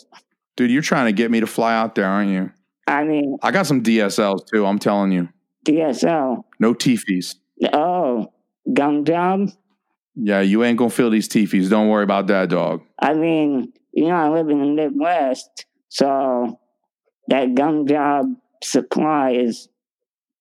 [0.55, 0.71] dude.
[0.71, 2.51] You're trying to get me to fly out there, aren't you?
[2.85, 4.65] I mean, I got some DSLs too.
[4.65, 5.29] I'm telling you,
[5.65, 6.43] DSL.
[6.59, 7.35] no teefies.
[7.73, 8.31] Oh,
[8.73, 9.49] gum job.
[10.15, 11.69] Yeah, you ain't gonna feel these teefies.
[11.69, 12.81] Don't worry about that, dog.
[12.99, 16.59] I mean, you know, I live in the Midwest, so
[17.27, 18.25] that gum job
[18.63, 19.69] supply is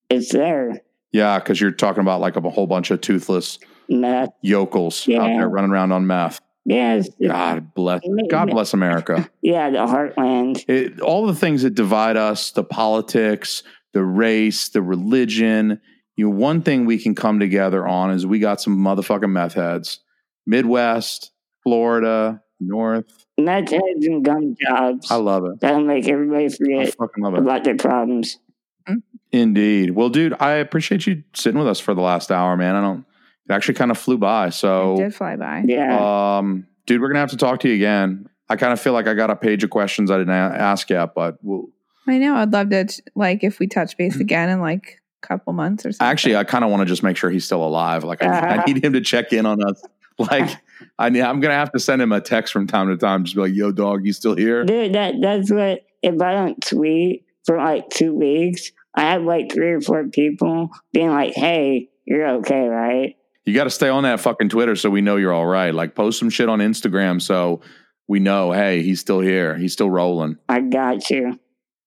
[0.09, 0.81] it's there.
[1.17, 3.59] Yeah, because you're talking about like a whole bunch of toothless
[3.89, 4.29] Meth.
[4.43, 6.41] yokels out there running around on meth.
[6.67, 7.09] Yes.
[7.25, 8.01] God bless.
[8.31, 9.31] God bless America.
[9.41, 10.65] Yeah, the heartland.
[10.69, 13.63] It, all the things that divide us, the politics,
[13.93, 15.81] the race, the religion.
[16.17, 19.55] You know, one thing we can come together on is we got some motherfucking meth
[19.55, 20.01] heads.
[20.47, 21.31] Midwest,
[21.63, 23.05] Florida, North.
[23.39, 25.11] Meth heads and gum jobs.
[25.11, 25.61] I love it.
[25.61, 27.41] That'll make everybody I forget fucking love it.
[27.41, 28.39] about their problems.
[29.33, 29.91] Indeed.
[29.91, 32.75] Well, dude, I appreciate you sitting with us for the last hour, man.
[32.77, 33.05] I don't.
[33.49, 34.49] It actually kind of flew by.
[34.49, 35.65] It So, did fly by.
[35.67, 36.39] Yeah.
[36.39, 38.29] um, dude, we're gonna have to talk to you again.
[38.49, 40.89] I kind of feel like I got a page of questions I didn't a- ask
[40.91, 41.67] yet, but we'll,
[42.07, 42.37] I know.
[42.37, 45.93] I'd love to like if we touch base again in like a couple months or
[45.93, 46.07] something.
[46.11, 48.05] Actually, I kind of want to just make sure he's still alive.
[48.05, 49.83] Like, I, I need him to check in on us.
[50.19, 50.49] Like,
[50.99, 53.37] I need, I'm gonna have to send him a text from time to time, just
[53.37, 57.27] be like, "Yo, dog, you still here?" Dude, that that's what if I don't tweet
[57.45, 62.29] for like two weeks, I have like three or four people being like, Hey, you're
[62.37, 63.17] okay, right?
[63.45, 65.73] You got to stay on that fucking Twitter so we know you're all right.
[65.73, 67.61] Like, post some shit on Instagram so
[68.09, 69.57] we know, hey, he's still here.
[69.57, 70.37] He's still rolling.
[70.49, 71.39] I got you.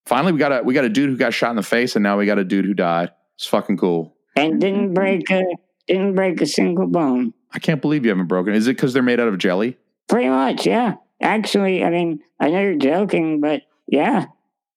[0.05, 2.01] Finally, we got a we got a dude who got shot in the face, and
[2.01, 3.11] now we got a dude who died.
[3.35, 4.15] It's fucking cool.
[4.35, 5.43] And didn't break a
[5.87, 7.33] didn't break a single bone.
[7.51, 8.53] I can't believe you haven't broken.
[8.53, 9.77] Is it because they're made out of jelly?
[10.07, 10.95] Pretty much, yeah.
[11.21, 14.25] Actually, I mean, I know you're joking, but yeah,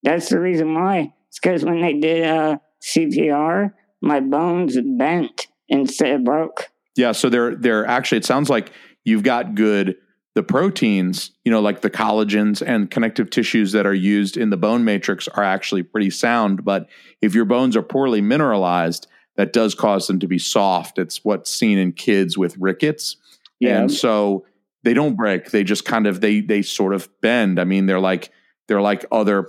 [0.02, 1.14] that's the reason why.
[1.32, 3.72] It's because when they did uh, CPR,
[4.02, 6.68] my bones bent instead of broke.
[6.94, 8.70] Yeah, so they're they're actually it sounds like
[9.02, 9.96] you've got good
[10.34, 14.56] the proteins, you know, like the collagens and connective tissues that are used in the
[14.56, 16.86] bone matrix are actually pretty sound, but
[17.20, 19.06] if your bones are poorly mineralized,
[19.36, 20.98] that does cause them to be soft.
[20.98, 23.16] It's what's seen in kids with rickets.
[23.60, 23.80] Yeah.
[23.80, 24.46] And so
[24.84, 25.50] they don't break.
[25.50, 27.58] They just kind of they they sort of bend.
[27.60, 28.30] I mean, they're like
[28.68, 29.48] they're like other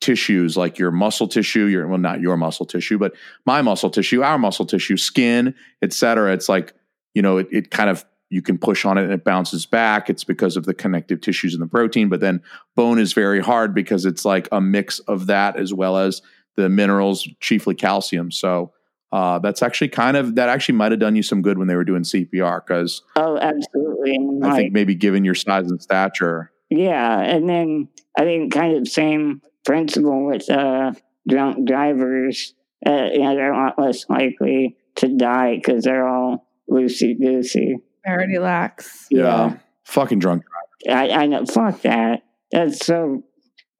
[0.00, 4.22] tissues, like your muscle tissue, your well, not your muscle tissue, but my muscle tissue,
[4.22, 6.32] our muscle tissue, skin, et cetera.
[6.32, 6.74] It's like,
[7.14, 10.10] you know, it, it kind of you can push on it and it bounces back.
[10.10, 12.08] It's because of the connective tissues and the protein.
[12.08, 12.42] But then
[12.74, 16.22] bone is very hard because it's like a mix of that as well as
[16.56, 18.30] the minerals, chiefly calcium.
[18.30, 18.72] So
[19.12, 21.76] uh, that's actually kind of that actually might have done you some good when they
[21.76, 24.18] were doing CPR because Oh, absolutely.
[24.42, 27.88] I think maybe given your size and stature, Yeah, and then
[28.18, 30.92] I think kind of same principle with uh,
[31.28, 32.54] drunk drivers.
[32.86, 37.76] Uh, you know, they're a lot less likely to die because they're all loosey goosey.
[38.06, 39.06] Already lax.
[39.10, 40.44] yeah, fucking drunk.
[40.88, 41.44] I, I know.
[41.44, 42.22] Fuck that.
[42.52, 43.24] That's so.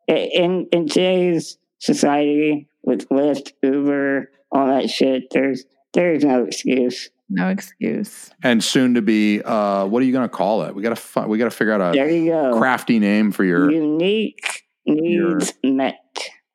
[0.08, 7.10] In in today's society with Lyft, Uber, all that shit, there's there's no excuse.
[7.28, 8.30] No excuse.
[8.44, 10.94] and soon to be uh what are you going to call it we got to
[10.96, 12.56] fi- we got to figure out a There you go.
[12.56, 15.96] crafty name for your Unique needs met.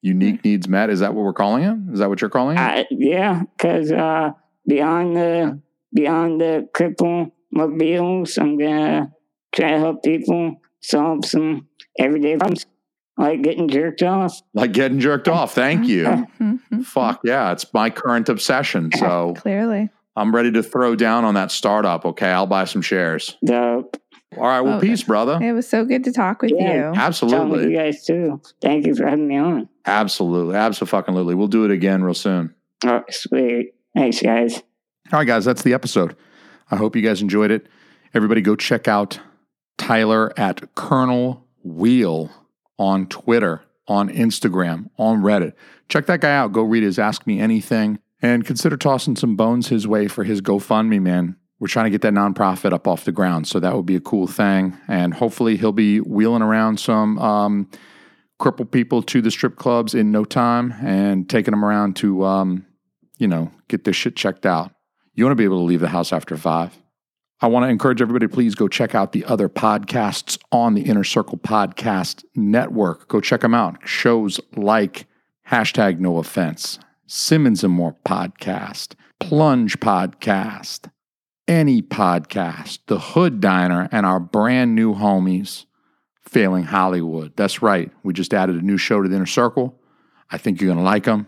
[0.01, 2.61] unique needs met is that what we're calling it is that what you're calling it
[2.61, 4.31] Uh, yeah, because uh,
[4.67, 5.59] beyond the
[5.93, 9.11] beyond the cripple mobiles, I'm gonna
[9.53, 11.67] try to help people solve some
[11.99, 12.65] everyday problems,
[13.17, 14.41] like getting jerked off.
[14.53, 16.05] like getting jerked off thank you
[16.39, 16.83] Mhm.
[16.85, 19.89] fuck yeah it's my current obsession so Clearly.
[20.15, 23.97] i'm ready to throw down on that startup okay i'll buy some shares Dope.
[24.37, 26.73] All right well Oh, peace brother It was so good to talk with Yeah.
[26.73, 26.81] you.
[26.81, 28.41] Tell me absolutely you guys too.
[28.61, 29.69] Thank you for having me on.
[29.85, 32.53] absolutely absolutely we'll do it again real soon
[32.83, 33.73] Oh, sweet.
[33.95, 34.55] Thanks, guys.
[35.13, 36.15] All right, guys, that's the episode.
[36.71, 37.67] I hope you guys enjoyed it.
[38.13, 39.19] Everybody go check out
[39.77, 42.31] Tyler at Colonel Wheel
[42.79, 45.53] on Twitter, on Instagram, on Reddit.
[45.89, 46.53] Check that guy out.
[46.53, 50.41] Go read his Ask Me Anything and consider tossing some bones his way for his
[50.41, 51.35] GoFundMe, man.
[51.61, 53.47] We're trying to get that nonprofit up off the ground.
[53.47, 54.75] So that would be a cool thing.
[54.87, 57.69] And hopefully he'll be wheeling around some um,
[58.39, 62.65] cripple people to the strip clubs in no time and taking them around to, um,
[63.19, 64.71] you know, get their shit checked out.
[65.13, 66.75] You want to be able to leave the house after five.
[67.41, 71.03] I want to encourage everybody, please go check out the other podcasts on the Inner
[71.03, 73.07] Circle Podcast Network.
[73.07, 73.77] Go check them out.
[73.87, 75.05] Shows like
[75.47, 80.89] hashtag no offense, Simmons and More Podcast, Plunge Podcast,
[81.51, 85.65] Any Podcast, The Hood Diner, and our brand new homies,
[86.21, 87.33] Failing Hollywood.
[87.35, 87.91] That's right.
[88.03, 89.77] We just added a new show to the Inner Circle.
[90.29, 91.27] I think you're going to like them.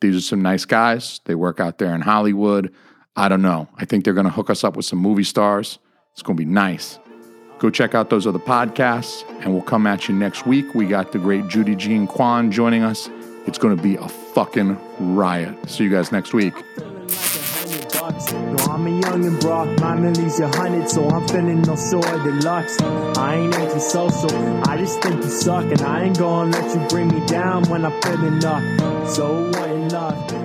[0.00, 1.20] These are some nice guys.
[1.26, 2.74] They work out there in Hollywood.
[3.14, 3.68] I don't know.
[3.76, 5.78] I think they're going to hook us up with some movie stars.
[6.14, 6.98] It's going to be nice.
[7.60, 10.74] Go check out those other podcasts, and we'll come at you next week.
[10.74, 13.08] We got the great Judy Jean Kwan joining us.
[13.46, 14.76] It's going to be a fucking
[15.14, 15.70] riot.
[15.70, 16.54] See you guys next week.
[18.04, 22.06] No, I'm a young and broad, my millies a hundred, so I'm feeling no sort
[22.12, 22.78] of deluxe.
[23.16, 24.30] I ain't anti-social,
[24.68, 27.86] I just think you suck, and I ain't gonna let you bring me down when
[27.86, 29.08] I'm feeling up.
[29.08, 30.44] So what in love?